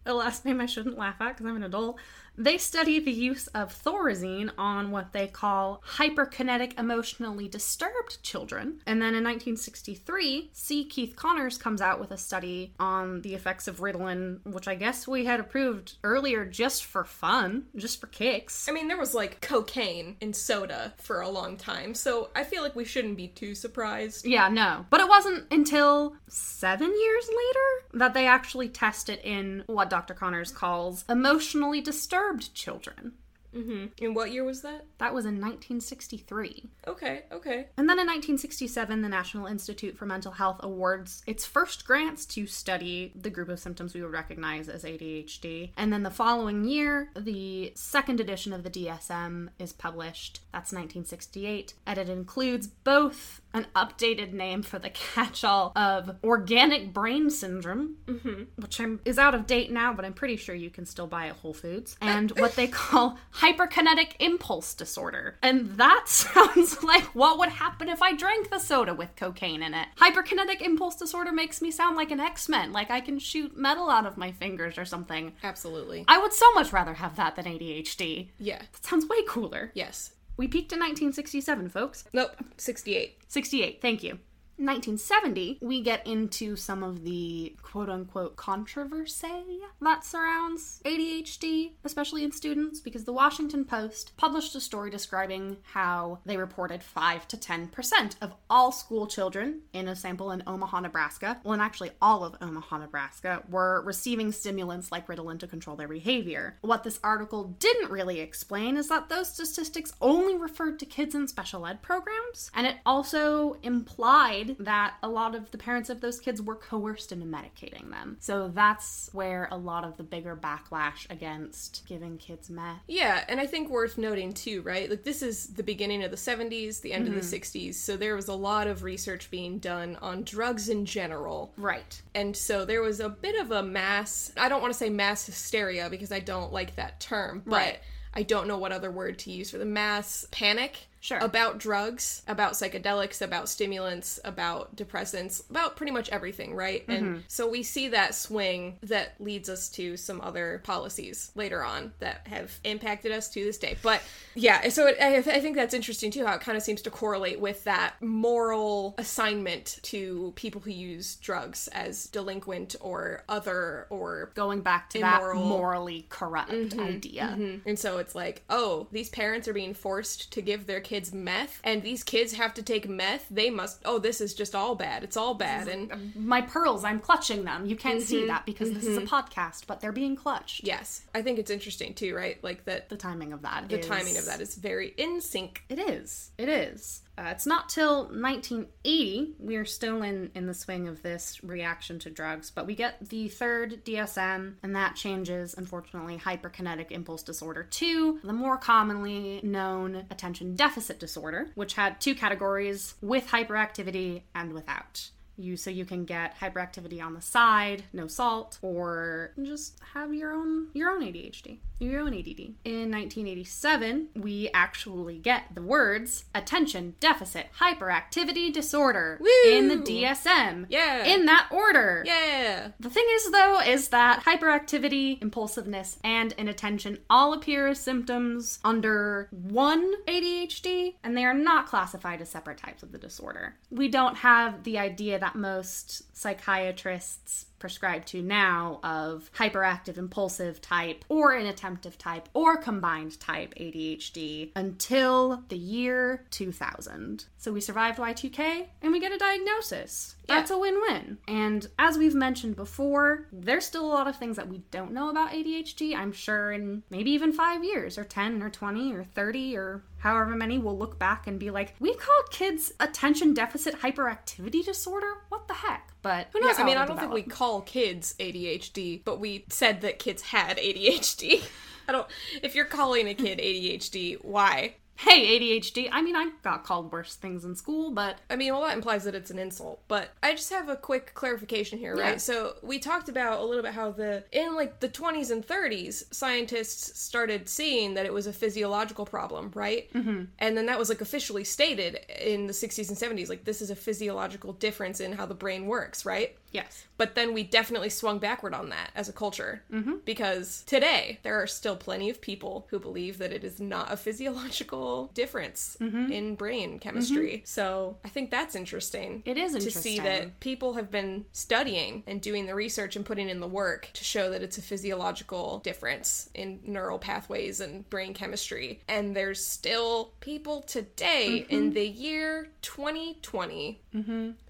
[0.06, 1.98] a last name I shouldn't laugh at because I'm an adult,
[2.38, 8.80] they study the use of Thorazine on what they call hyperkinetic emotionally disturbed children.
[8.86, 10.84] And then in 1963, C.
[10.84, 15.08] Keith Conners comes out with a study on the effects of Ritalin, which I guess
[15.08, 18.68] we had approved earlier just for fun, just for kicks.
[18.68, 22.62] I mean, there was like cocaine in soda for a long time, so I feel
[22.62, 24.26] like we shouldn't be too surprised.
[24.26, 24.86] Yeah, no.
[24.90, 30.14] But it wasn't until seven years later that they actually tested it in what Dr.
[30.14, 33.12] Conners calls emotionally disturbed children.
[33.56, 34.04] Mm-hmm.
[34.04, 34.84] And what year was that?
[34.98, 36.68] That was in 1963.
[36.86, 37.66] Okay, okay.
[37.76, 42.46] And then in 1967, the National Institute for Mental Health awards its first grants to
[42.46, 45.70] study the group of symptoms we would recognize as ADHD.
[45.76, 50.40] And then the following year, the second edition of the DSM is published.
[50.52, 51.74] That's 1968.
[51.86, 58.44] And it includes both an updated name for the catch-all of organic brain syndrome, mm-hmm.
[58.56, 61.28] which I'm, is out of date now, but I'm pretty sure you can still buy
[61.28, 65.38] at Whole Foods, and what they call hyperkinetic impulse disorder.
[65.42, 69.74] And that sounds like what would happen if I drank the soda with cocaine in
[69.74, 69.88] it.
[69.96, 74.06] Hyperkinetic impulse disorder makes me sound like an X-Men, like I can shoot metal out
[74.06, 75.32] of my fingers or something.
[75.42, 76.04] Absolutely.
[76.08, 78.28] I would so much rather have that than ADHD.
[78.38, 78.58] Yeah.
[78.58, 79.70] That sounds way cooler.
[79.74, 80.12] Yes.
[80.36, 82.04] We peaked in 1967, folks.
[82.12, 82.32] Nope.
[82.56, 83.18] 68.
[83.28, 84.18] 68, thank you.
[84.58, 92.32] 1970, we get into some of the quote unquote controversy that surrounds ADHD, especially in
[92.32, 98.16] students, because the Washington Post published a story describing how they reported 5 to 10%
[98.22, 102.36] of all school children in a sample in Omaha, Nebraska, well, and actually all of
[102.40, 106.56] Omaha, Nebraska, were receiving stimulants like Ritalin to control their behavior.
[106.62, 111.28] What this article didn't really explain is that those statistics only referred to kids in
[111.28, 116.20] special ed programs, and it also implied that a lot of the parents of those
[116.20, 118.16] kids were coerced into medicating them.
[118.20, 122.80] So that's where a lot of the bigger backlash against giving kids meth.
[122.88, 124.88] Yeah, and I think worth noting too, right?
[124.88, 127.58] Like this is the beginning of the 70s, the end of the mm-hmm.
[127.58, 131.52] 60s, so there was a lot of research being done on drugs in general.
[131.56, 132.00] Right.
[132.14, 135.26] And so there was a bit of a mass, I don't want to say mass
[135.26, 137.78] hysteria because I don't like that term, but Right.
[138.14, 141.18] I don't know what other word to use for the mass panic Sure.
[141.18, 146.84] about drugs, about psychedelics, about stimulants, about depressants, about pretty much everything, right?
[146.88, 147.18] And mm-hmm.
[147.28, 152.26] so we see that swing that leads us to some other policies later on that
[152.26, 153.76] have impacted us to this day.
[153.82, 154.02] But
[154.34, 156.90] yeah, so it, I, I think that's interesting too, how it kind of seems to
[156.90, 164.32] correlate with that moral assignment to people who use drugs as delinquent or other or
[164.34, 165.40] Going back to Immoral.
[165.40, 166.80] that morally corrupt mm-hmm.
[166.80, 167.36] idea.
[167.38, 167.68] Mm-hmm.
[167.68, 171.60] And so it's like, oh, these parents are being forced to give their kids meth,
[171.64, 173.26] and these kids have to take meth.
[173.30, 175.04] They must, oh, this is just all bad.
[175.04, 175.68] It's all bad.
[175.68, 177.66] And uh, My pearls, I'm clutching them.
[177.66, 178.28] You can't see mm-hmm.
[178.28, 179.14] that because this is a mm-hmm.
[179.14, 180.64] podcast, but they're being clutched.
[180.64, 182.42] yes, I think it's interesting too, right?
[182.42, 183.68] Like that The timing of that.
[183.68, 185.64] the timing of that is very in sync.
[185.68, 186.30] It is.
[186.38, 187.02] It is.
[187.18, 191.98] Uh, it's not till 1980 we are still in in the swing of this reaction
[191.98, 197.62] to drugs, but we get the third DSM, and that changes, unfortunately, hyperkinetic impulse disorder
[197.62, 204.52] to the more commonly known attention deficit disorder, which had two categories: with hyperactivity and
[204.52, 205.10] without.
[205.36, 210.32] You so you can get hyperactivity on the side, no salt, or just have your
[210.32, 212.54] own your own ADHD, your own ADD.
[212.64, 220.66] In 1987, we actually get the words attention deficit hyperactivity disorder in the DSM.
[220.68, 221.04] Yeah.
[221.04, 222.02] In that order.
[222.06, 222.70] Yeah.
[222.80, 229.28] The thing is, though, is that hyperactivity, impulsiveness, and inattention all appear as symptoms under
[229.30, 233.56] one ADHD, and they are not classified as separate types of the disorder.
[233.70, 241.04] We don't have the idea that most psychiatrists prescribe to now of hyperactive impulsive type
[241.08, 247.24] or inattentive type or combined type ADHD until the year 2000.
[247.38, 250.16] So we survived Y2K and we get a diagnosis.
[250.26, 251.18] That's a win win.
[251.28, 255.10] And as we've mentioned before, there's still a lot of things that we don't know
[255.10, 255.94] about ADHD.
[255.94, 260.36] I'm sure in maybe even five years, or 10, or 20, or 30, or however
[260.36, 265.12] many, we'll look back and be like, we call kids attention deficit hyperactivity disorder?
[265.28, 265.92] What the heck?
[266.02, 266.60] But who Yeah, knows?
[266.60, 270.58] I mean, I don't think we call kids ADHD, but we said that kids had
[270.58, 271.42] ADHD.
[271.88, 272.06] I don't.
[272.42, 274.76] If you're calling a kid ADHD, why?
[274.96, 275.88] Hey, ADHD.
[275.92, 279.04] I mean, I got called worse things in school, but I mean, well, that implies
[279.04, 279.82] that it's an insult.
[279.88, 282.12] But I just have a quick clarification here, right?
[282.12, 282.16] Yeah.
[282.16, 286.12] So we talked about a little bit how the in like the 20s and 30s,
[286.14, 289.92] scientists started seeing that it was a physiological problem, right?
[289.92, 290.24] Mm-hmm.
[290.38, 293.70] And then that was like officially stated in the 60s and 70s, like this is
[293.70, 296.36] a physiological difference in how the brain works, right?
[296.52, 296.86] Yes.
[296.98, 299.62] But then we definitely swung backward on that as a culture.
[299.70, 299.96] Mm-hmm.
[300.04, 303.96] Because today, there are still plenty of people who believe that it is not a
[304.06, 306.10] physiological difference Mm-hmm.
[306.12, 307.42] in brain chemistry.
[307.44, 309.22] So I think that's interesting.
[309.26, 313.28] It is To see that people have been studying and doing the research and putting
[313.28, 318.14] in the work to show that it's a physiological difference in neural pathways and brain
[318.14, 318.80] chemistry.
[318.88, 321.54] And there's still people today Mm-hmm.
[321.54, 323.80] in the year 2020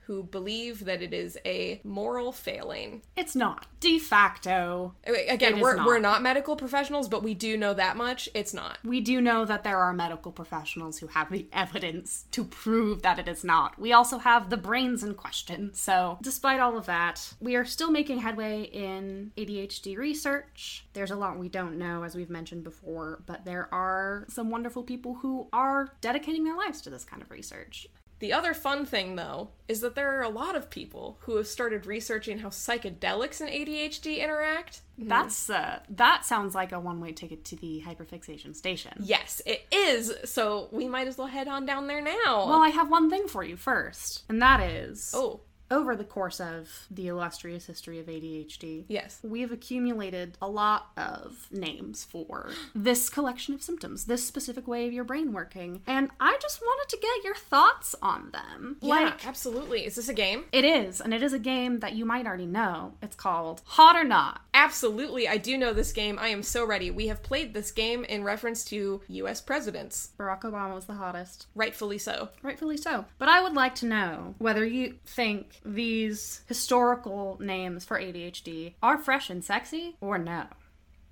[0.07, 3.03] who believe that it is a moral failing.
[3.16, 3.66] It's not.
[3.81, 4.95] De facto.
[5.05, 5.87] Again, we're, not.
[5.87, 8.29] we're not medical professionals, but we do know that much.
[8.33, 8.79] It's not.
[8.85, 13.19] We do know that there are medical professionals who have the evidence to prove that
[13.19, 13.79] it is not.
[13.79, 15.75] We also have the brains in question.
[15.75, 20.87] So, despite all of that, we are still making headway in ADHD research.
[20.92, 24.85] There's a lot we don't know, as we've mentioned before, but there are some wonderful
[24.85, 27.88] people who are dedicating their lives to this kind of research.
[28.19, 31.46] The other fun thing, though, is that there are a lot of people who have
[31.46, 34.81] started researching how psychedelics and ADHD interact.
[34.96, 38.92] That's uh, that sounds like a one-way ticket to the hyperfixation station.
[38.98, 40.14] Yes, it is.
[40.25, 42.46] So we might as well head on down there now.
[42.46, 45.40] Well, I have one thing for you first, and that is oh,
[45.71, 49.19] over the course of the illustrious history of ADHD, yes.
[49.23, 54.87] we have accumulated a lot of names for this collection of symptoms, this specific way
[54.87, 58.77] of your brain working, and I just wanted to get your thoughts on them.
[58.81, 59.85] Yeah, Like, absolutely.
[59.87, 60.44] Is this a game?
[60.52, 62.94] it is, and it is a game that you might already know.
[63.02, 64.40] It's called Hot or Not.
[64.54, 66.19] Absolutely, I do know this game.
[66.19, 66.90] I am so ready.
[66.90, 70.10] We have played this game in reference to US presidents.
[70.19, 71.46] Barack Obama was the hottest.
[71.54, 72.31] Rightfully so.
[72.42, 73.04] Rightfully so.
[73.19, 78.98] But I would like to know whether you think these historical names for ADHD are
[78.98, 80.44] fresh and sexy or no.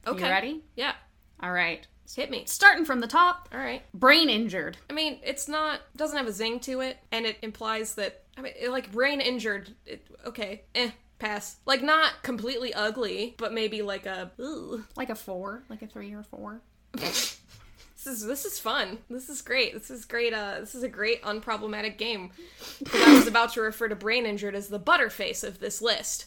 [0.07, 0.25] Okay.
[0.25, 0.65] You ready?
[0.77, 0.93] Yeah.
[1.41, 1.87] All right.
[2.15, 2.45] Hit me.
[2.47, 3.83] Starting from the top, All right.
[3.95, 4.77] brain injured.
[4.91, 8.43] I mean, it's not doesn't have a zing to it, and it implies that I
[8.43, 9.71] mean, it, like brain injured.
[9.87, 11.57] It, okay, eh, pass.
[11.65, 14.31] Like not completely ugly, but maybe like a.
[14.39, 14.83] Ugh.
[14.97, 16.61] Like a four, like a three or four.
[18.05, 18.99] This is this is fun.
[19.09, 19.73] This is great.
[19.73, 20.35] This is great.
[20.35, 22.33] Uh, this is a great unproblematic game.
[22.93, 26.27] I was about to refer to brain injured as the butterface of this list.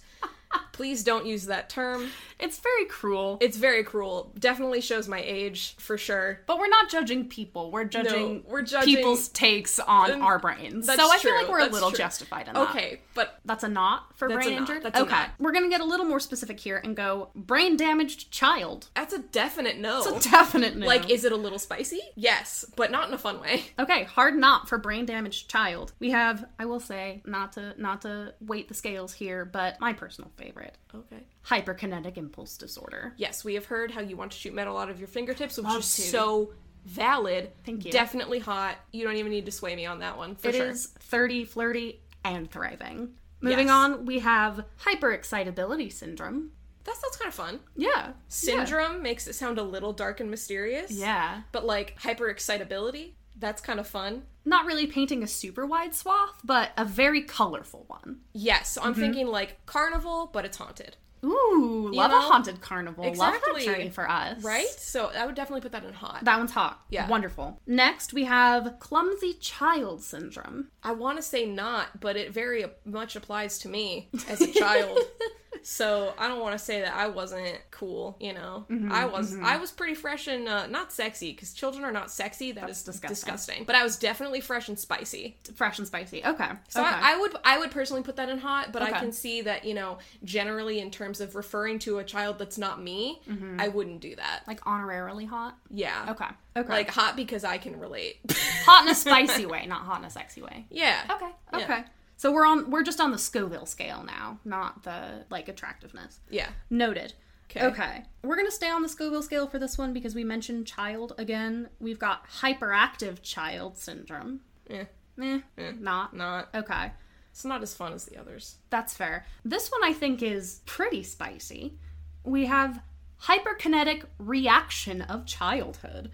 [0.74, 2.08] Please don't use that term.
[2.40, 3.40] It's very cruel.
[3.42, 4.32] It's very cruel.
[4.38, 6.42] Definitely shows my age for sure.
[6.46, 7.72] but we're not judging people.
[7.72, 10.86] We're judging, we're judging- people's takes on our brains.
[10.86, 11.98] So That's I feel like we're a little true.
[11.98, 12.70] justified in that.
[12.70, 14.84] Okay, but That's a not for That's brain a not, injured?
[14.84, 15.24] that's a okay.
[15.40, 18.90] We're going to get a little more specific here and go brain damaged child.
[18.96, 20.04] that's a definite no.
[20.04, 20.86] It's a definite no.
[20.86, 22.02] Like, is it a little spicy?
[22.16, 23.64] Yes, but not in a fun way.
[23.80, 25.94] Okay, hard not for brain damaged child.
[26.00, 29.94] We have, I will say, not to not to weight the scales here, but my
[29.94, 30.47] personal favorite,
[30.96, 31.24] Okay.
[31.46, 33.14] hyperkinetic impulse disorder.
[33.18, 35.66] Yes, we have heard how you want to shoot metal out of your fingertips, which
[35.66, 36.02] Love is to.
[36.04, 36.54] so
[36.86, 37.52] valid.
[37.66, 37.92] Thank you.
[37.92, 38.78] Definitely hot.
[38.92, 40.70] You don't even need to sway me on that one for It sure.
[40.70, 43.14] is 30, flirty, and thriving.
[43.42, 43.74] Moving Yes.
[43.76, 46.52] on, we have hyperexcitability syndrome.
[46.86, 47.60] That sounds kind of fun.
[47.76, 48.14] Yeah.
[48.30, 50.90] Syndrome makes it sound a little dark and mysterious.
[50.92, 51.42] Yeah.
[51.52, 54.24] But like hyperexcitability, that's kind of fun.
[54.46, 58.20] Not really painting a super wide swath, but a very colorful one.
[58.34, 59.02] Yes, so I'm Mm-hmm.
[59.02, 60.98] thinking like carnival, but it's haunted.
[61.26, 63.04] Ooh, love a haunted carnival.
[63.04, 63.66] Love Exactly.
[63.66, 64.42] that journey for us.
[64.44, 64.68] Right?
[64.68, 66.24] So I would definitely put that in hot.
[66.24, 66.80] That one's hot.
[66.90, 67.08] Yeah.
[67.10, 67.60] Wonderful.
[67.66, 70.70] Next, we have clumsy child syndrome.
[70.84, 75.00] I want to say not, but it very much applies to me as a child.
[75.70, 78.16] so I don't want to say that I wasn't cool.
[78.22, 79.36] You know, Mm-hmm, I was.
[79.38, 82.54] I was pretty fresh and uh, not sexy because children are not sexy.
[82.54, 83.10] That is disgusting.
[83.10, 83.64] disgusting.
[83.66, 85.36] But I was definitely fresh and spicy.
[85.56, 86.24] Fresh and spicy.
[86.24, 86.50] Okay.
[86.70, 86.90] So okay.
[86.90, 87.36] I, I would.
[87.44, 88.72] I would personally put that in hot.
[88.72, 92.40] But I can see that you know, generally in terms of referring to a child
[92.40, 93.22] that's not me,
[93.60, 94.44] I wouldn't do that.
[94.48, 95.58] like honorarily hot.
[95.70, 95.92] Yeah.
[96.04, 96.10] Mm-hmm.
[96.12, 96.28] Okay.
[96.56, 96.70] Okay.
[96.70, 98.20] Like hot because I can relate.
[98.66, 100.66] hot in a spicy way, not hot in a sexy way.
[100.72, 101.02] yeah.
[101.12, 101.30] Okay.
[101.58, 101.84] Yeah.
[102.18, 102.22] Okay.
[102.22, 106.20] So we're on we're just on the Scoville scale now, not the like attractiveness.
[106.30, 106.50] Yeah.
[106.70, 107.14] Noted.
[107.56, 108.04] Okay.
[108.24, 111.14] We're going to stay on the Scoville scale for this one because we mentioned child
[111.18, 111.70] again.
[111.80, 114.42] We've got hyperactive child syndrome.
[114.70, 114.86] Eh.
[115.20, 115.40] Eh,
[115.80, 116.14] not.
[116.14, 116.50] Not.
[116.54, 116.92] Okay.
[117.32, 118.58] It's not as fun as the others.
[118.70, 119.26] That's fair.
[119.46, 121.78] This one I think is pretty spicy.
[122.24, 122.82] We have
[123.24, 126.12] hyperkinetic reaction of childhood,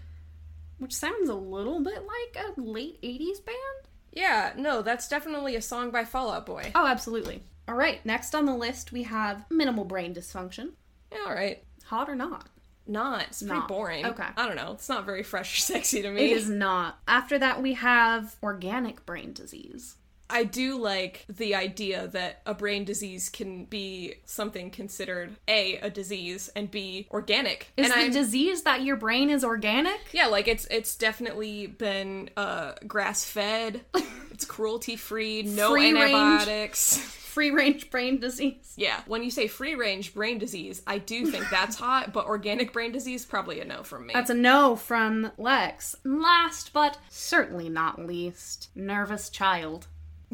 [0.78, 3.88] which sounds a little bit like a late 80s band.
[4.14, 6.70] Yeah, no, that's definitely a song by Fall Out Boy.
[6.74, 7.42] Oh, absolutely.
[7.68, 10.70] All right, next on the list we have minimal brain dysfunction.
[11.12, 11.62] Yeah, all right.
[11.86, 12.48] Hot or not?
[12.86, 13.22] Not.
[13.22, 13.68] It's pretty Not.
[13.68, 14.06] boring.
[14.06, 14.26] Okay.
[14.36, 14.72] I don't know.
[14.72, 16.30] It's not very fresh or sexy to me.
[16.30, 16.98] It is not.
[17.08, 19.96] After that, we have organic brain disease.
[20.30, 25.90] I do like the idea that a brain disease can be something considered A, a
[25.90, 27.72] disease, and B, organic.
[27.76, 30.00] Is and the I disease that your brain is organic?
[30.12, 33.82] yeah, like it's it's definitely been uh grass fed,
[34.30, 36.14] it's cruelty free, no Free range.
[36.14, 36.98] antibiotics.
[37.34, 38.74] Free range brain disease.
[38.76, 42.72] Yeah, when you say free range brain disease, I do think that's hot, but organic
[42.72, 44.14] brain disease probably a no from me.
[44.14, 45.96] That's a no from Lex.
[46.04, 49.88] Last but certainly not least, nervous child.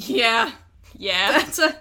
[0.09, 0.51] Yeah,
[0.97, 1.33] yeah.
[1.33, 1.77] That's a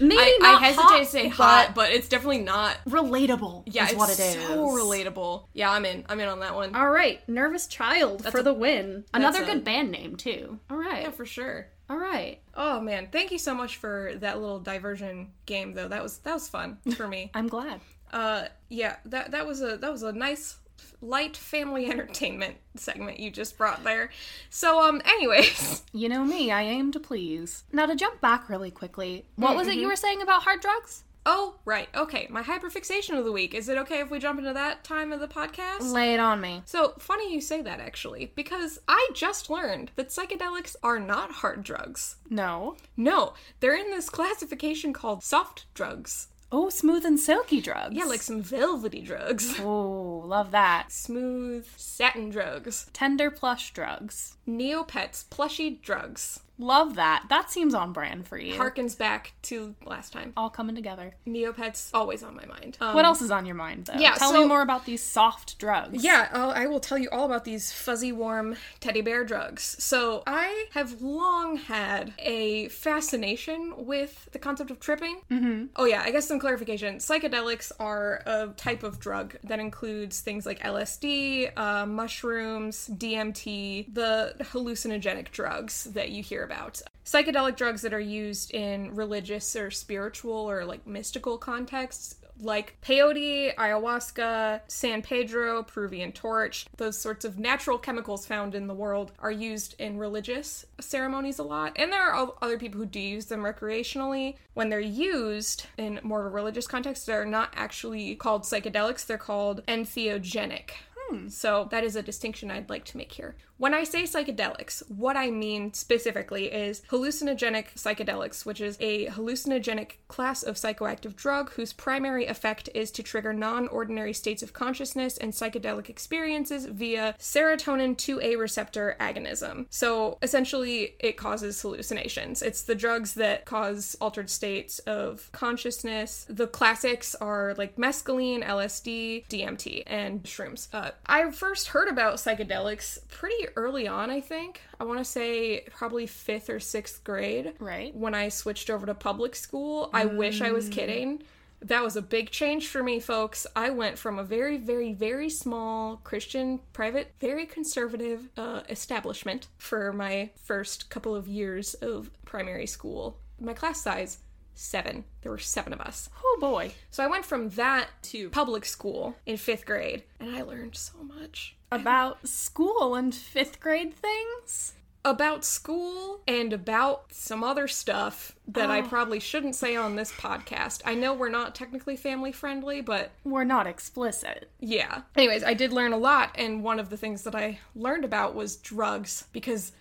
[0.00, 2.76] maybe I, not I hesitate hot, to say hot, but it's definitely not.
[2.88, 3.64] relatable.
[3.66, 4.34] Yeah, is it's what it is.
[4.34, 5.44] so relatable.
[5.52, 6.04] Yeah, I'm in.
[6.08, 6.74] I'm in on that one.
[6.74, 9.04] All right, nervous child for a- the win.
[9.12, 10.58] Another a- good band name too.
[10.70, 11.02] All right.
[11.02, 11.68] Yeah, for sure.
[11.88, 12.38] All right.
[12.54, 15.88] Oh man, thank you so much for that little diversion game though.
[15.88, 17.30] That was that was fun for me.
[17.34, 17.80] I'm glad.
[18.12, 20.56] uh yeah, that that was a that was a nice
[21.00, 24.10] light family entertainment segment you just brought there.
[24.48, 27.64] So um anyways, You know me, I aim to please.
[27.72, 31.04] Now, to jump back really quickly, what was it you were saying about hard drugs?
[31.26, 33.54] oh right, okay, my hyperfixation of the week.
[33.54, 35.92] Is it okay if we jump into that time of the podcast?
[35.92, 36.62] Lay it on me.
[36.64, 41.62] So funny you say that actually, because I just learned that psychedelics are not hard
[41.62, 42.16] drugs.
[42.28, 42.76] No.
[42.96, 46.28] No, they're in this classification called soft drugs.
[46.52, 47.94] Oh, smooth and silky drugs.
[47.94, 49.58] Yeah, like some velvety drugs.
[49.60, 50.90] Oh, love that.
[50.90, 52.86] Smooth satin drugs.
[52.92, 54.36] Tender plush drugs.
[54.48, 56.40] Neopets plushy drugs.
[56.60, 57.24] Love that.
[57.30, 58.54] That seems on brand for you.
[58.54, 60.32] Harkens back to last time.
[60.36, 61.14] All coming together.
[61.26, 62.76] Neopets always on my mind.
[62.82, 63.98] Um, What else is on your mind, though?
[63.98, 66.04] yeah, Tell so- me more about these soft drugs.
[66.04, 69.76] Yeah, I'll, I will tell you all about these fuzzy, warm teddy bear drugs.
[69.82, 75.20] So, I have long had a fascination with the concept of tripping.
[75.30, 75.64] Mm-hmm.
[75.76, 76.96] Oh, yeah, I guess some clarification.
[76.96, 84.34] Psychedelics are a type of drug that includes things like LSD, uh, mushrooms, DMT, the
[84.40, 86.82] hallucinogenic drugs that you hear about.
[87.04, 93.54] Psychedelic drugs that are used in religious or spiritual or like mystical contexts like peyote,
[93.54, 99.30] ayahuasca, San Pedro, Peruvian torch, those sorts of natural chemicals found in the world are
[99.30, 101.72] used in religious ceremonies a lot.
[101.76, 104.36] And there are other people who do use them recreationally.
[104.54, 109.18] When they're used in more of a religious context, they're not actually called psychedelics, they're
[109.18, 110.70] called entheogenic.
[110.96, 111.28] Hmm.
[111.28, 113.36] So that is a distinction I'd like to make here.
[113.60, 119.96] When I say psychedelics, what I mean specifically is hallucinogenic psychedelics, which is a hallucinogenic
[120.08, 125.18] class of psychoactive drug whose primary effect is to trigger non ordinary states of consciousness
[125.18, 129.66] and psychedelic experiences via serotonin 2A receptor agonism.
[129.68, 132.40] So essentially, it causes hallucinations.
[132.40, 136.24] It's the drugs that cause altered states of consciousness.
[136.30, 140.68] The classics are like mescaline, LSD, DMT, and shrooms.
[140.72, 144.60] Uh, I first heard about psychedelics pretty early on, I think.
[144.78, 147.54] I want to say probably fifth or sixth grade.
[147.58, 147.94] Right.
[147.94, 149.90] When I switched over to public school.
[149.92, 151.22] I wish I was kidding.
[151.62, 153.46] That was a big change for me, folks.
[153.54, 159.92] I went from a very, very, very small Christian, private, very conservative uh, establishment for
[159.92, 163.18] my first couple of years of primary school.
[163.38, 164.18] My class size,
[164.54, 165.04] seven.
[165.20, 166.08] There were seven of us.
[166.24, 166.72] Oh boy.
[166.90, 171.02] So I went from that to public school in fifth grade, and I learned so
[171.02, 174.74] much About school and fifth grade things?
[175.04, 178.86] about school and about some other stuff that I oh.
[178.86, 180.82] probably shouldn't say on this podcast.
[180.84, 184.50] I know we're not technically family friendly, but We're not explicit.
[184.58, 185.02] yeah.
[185.16, 188.34] Anyways, I did learn a lot, and one of the things that I learned about
[188.34, 189.72] was drugs because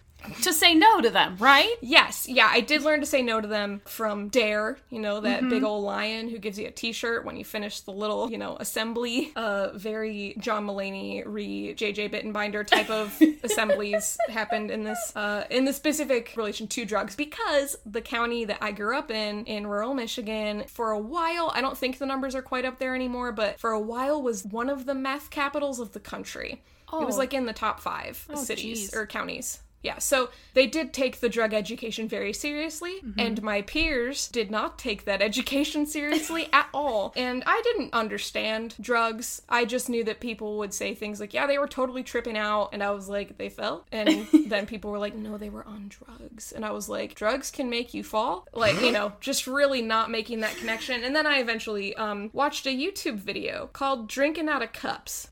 [0.43, 1.73] To say no to them, right?
[1.81, 5.47] Yes, yeah, I did learn to say no to them from DARE, you know, that
[5.49, 8.55] big old lion who gives you a t-shirt when you finish the little, you know,
[8.59, 9.31] assembly.
[9.35, 15.65] Uh very John Mulaney re JJ Bittenbinder type of assemblies happened in this uh in
[15.65, 19.93] the specific relation to drugs because the county that I grew up in in rural
[19.93, 23.59] Michigan for a while, I don't think the numbers are quite up there anymore, but
[23.59, 26.61] for a while was one of the meth capitals of the country.
[26.91, 27.19] It was Oh.
[27.19, 28.95] like in the top 5 Oh, cities geez.
[28.95, 29.59] or counties.
[29.81, 34.77] Yeah, so they did take the drug education very seriously, and my peers did not
[34.77, 37.13] take that education seriously at all.
[37.15, 39.41] And I didn't understand drugs.
[39.47, 42.69] I just knew that people would say things like, yeah, they were totally tripping out.
[42.73, 43.85] And I was like, they fell?
[43.91, 46.51] And then people were like, no, they were on drugs.
[46.51, 48.47] And I was like, drugs can make you fall?
[48.53, 51.03] Like, you know, just really not making that connection.
[51.03, 55.29] And then I eventually um, watched a YouTube video called Drinking Out of Cups.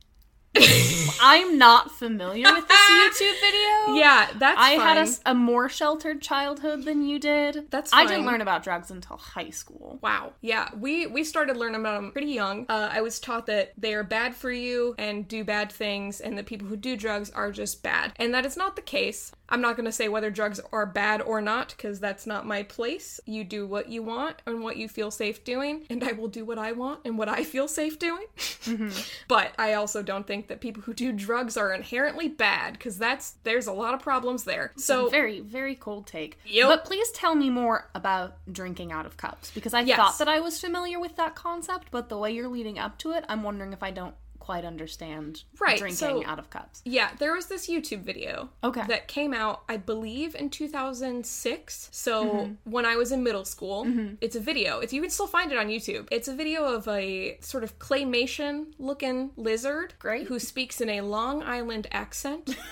[1.21, 3.67] I'm not familiar with this YouTube video.
[3.97, 5.21] Yeah, that's I had a fine.
[5.25, 7.71] a, more sheltered childhood than you did.
[7.71, 9.97] That's I didn't learn about drugs until high school.
[10.01, 10.33] Wow.
[10.41, 12.65] Yeah, we we started learning about them pretty young.
[12.69, 16.37] Uh, I was taught that they are bad for you and do bad things, and
[16.37, 18.13] that people who do drugs are just bad.
[18.17, 19.31] And that is not the case.
[19.49, 22.63] I'm not going to say whether drugs are bad or not because that's not my
[22.63, 23.19] place.
[23.25, 26.43] You do what you want and what you feel safe doing, and I will do
[26.43, 28.25] what I want and what I feel safe doing.
[28.37, 28.89] Mm-hmm.
[29.27, 33.35] but I also don't think that people who do drugs are inherently bad because that's
[33.43, 34.71] there's a lot of problems there.
[34.75, 36.37] So very, very cold take.
[36.45, 36.67] Yep.
[36.67, 39.97] But please tell me more about drinking out of cups because I Yes.
[39.97, 43.11] thought that I was familiar with that concept, but the way you're leading up to
[43.11, 44.15] it, I'm wondering if I don't
[44.47, 46.81] quite understand Right, drinking so- out of cups.
[46.85, 48.83] Yeah, there was this YouTube video Okay.
[48.87, 51.89] that came out, I believe, in 2006.
[51.91, 52.71] So Mm-hmm.
[52.71, 53.85] when I was in middle school,
[54.21, 54.79] it's a video.
[54.79, 56.07] It's you can still find it on YouTube.
[56.11, 60.27] It's a video of a sort of claymation looking lizard, Great.
[60.27, 62.55] who speaks in a Long Island accent.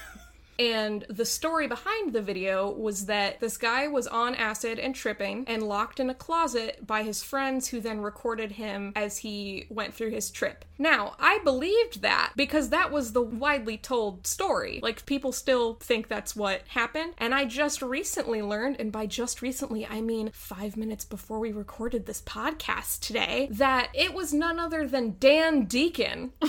[0.59, 5.45] And the story behind the video was that this guy was on acid and tripping
[5.47, 9.93] and locked in a closet by his friends who then recorded him as he went
[9.93, 10.65] through his trip.
[10.77, 14.79] Now, I believed that because that was the widely told story.
[14.81, 17.13] Like, people still think that's what happened.
[17.17, 21.51] And I just recently learned, and by just recently, I mean five minutes before we
[21.51, 26.33] recorded this podcast today, that it was none other than Dan Deacon.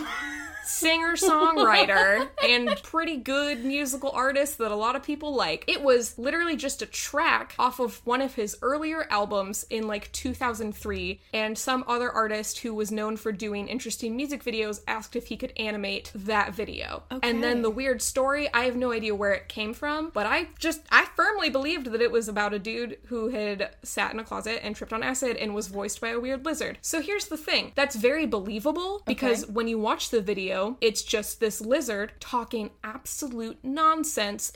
[0.67, 3.65] singer songwriter and pretty good
[3.97, 5.65] musical artist that a lot of people like.
[5.67, 10.13] It was literally just a track off of one of his earlier albums in like
[10.13, 15.29] 2003, and some other artist who was known for doing interesting music videos asked if
[15.29, 17.05] he could animate that video.
[17.11, 17.29] Okay.
[17.29, 20.49] And then the weird story, I have no idea where it came from, but I
[20.59, 24.25] just, I firmly believed that it was about a dude who had sat in a
[24.25, 26.77] closet and tripped on acid and was voiced by a weird lizard.
[26.83, 29.53] So here's the thing that's very believable because Okay.
[29.53, 33.86] when you watch the video, it's just this lizard talking absolute nonsense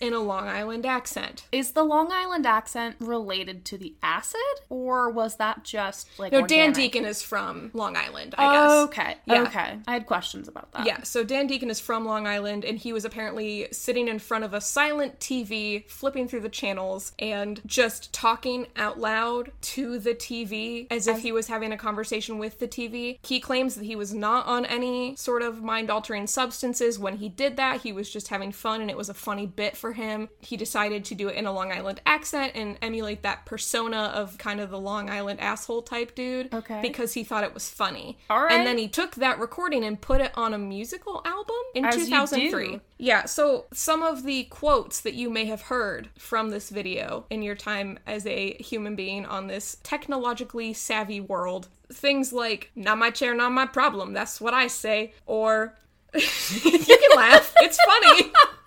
[0.00, 1.44] in a Long Island accent.
[1.52, 6.46] Is the Long Island accent related to the acid, or was that just like No,
[6.46, 6.72] Dan?
[6.72, 8.70] Deacon is from Long Island, I guess.
[8.88, 9.42] Okay, Yeah.
[9.42, 9.78] okay.
[9.86, 10.86] I had questions about that.
[10.86, 14.44] Yeah, so Dan Deacon is from Long Island, and he was apparently sitting in front
[14.44, 20.14] of a silent TV, flipping through the channels, and just talking out loud to the
[20.14, 23.18] TV as if he was having a conversation with the TV.
[23.22, 27.28] He claims that he was not on any sort of mind altering substances when he
[27.28, 27.80] did that.
[27.82, 30.28] He was just having fun, and it was a funny bit for him.
[30.40, 34.38] He decided to do it in a Long Island accent and emulate that persona of
[34.38, 36.52] kind of the Long Island asshole type dude.
[36.52, 36.80] Okay.
[36.82, 38.18] Because he thought it was funny.
[38.28, 38.52] All right.
[38.52, 41.96] And then he took that recording and put it on a musical album in As
[41.96, 42.68] you 2003.
[42.68, 42.80] do.
[42.98, 47.42] Yeah, so some of the quotes that you may have heard from this video in
[47.42, 53.10] your time as a human being on this technologically savvy world, things like, not my
[53.10, 55.76] chair, not my problem, that's what I say, or
[56.14, 58.32] you can laugh, it's funny.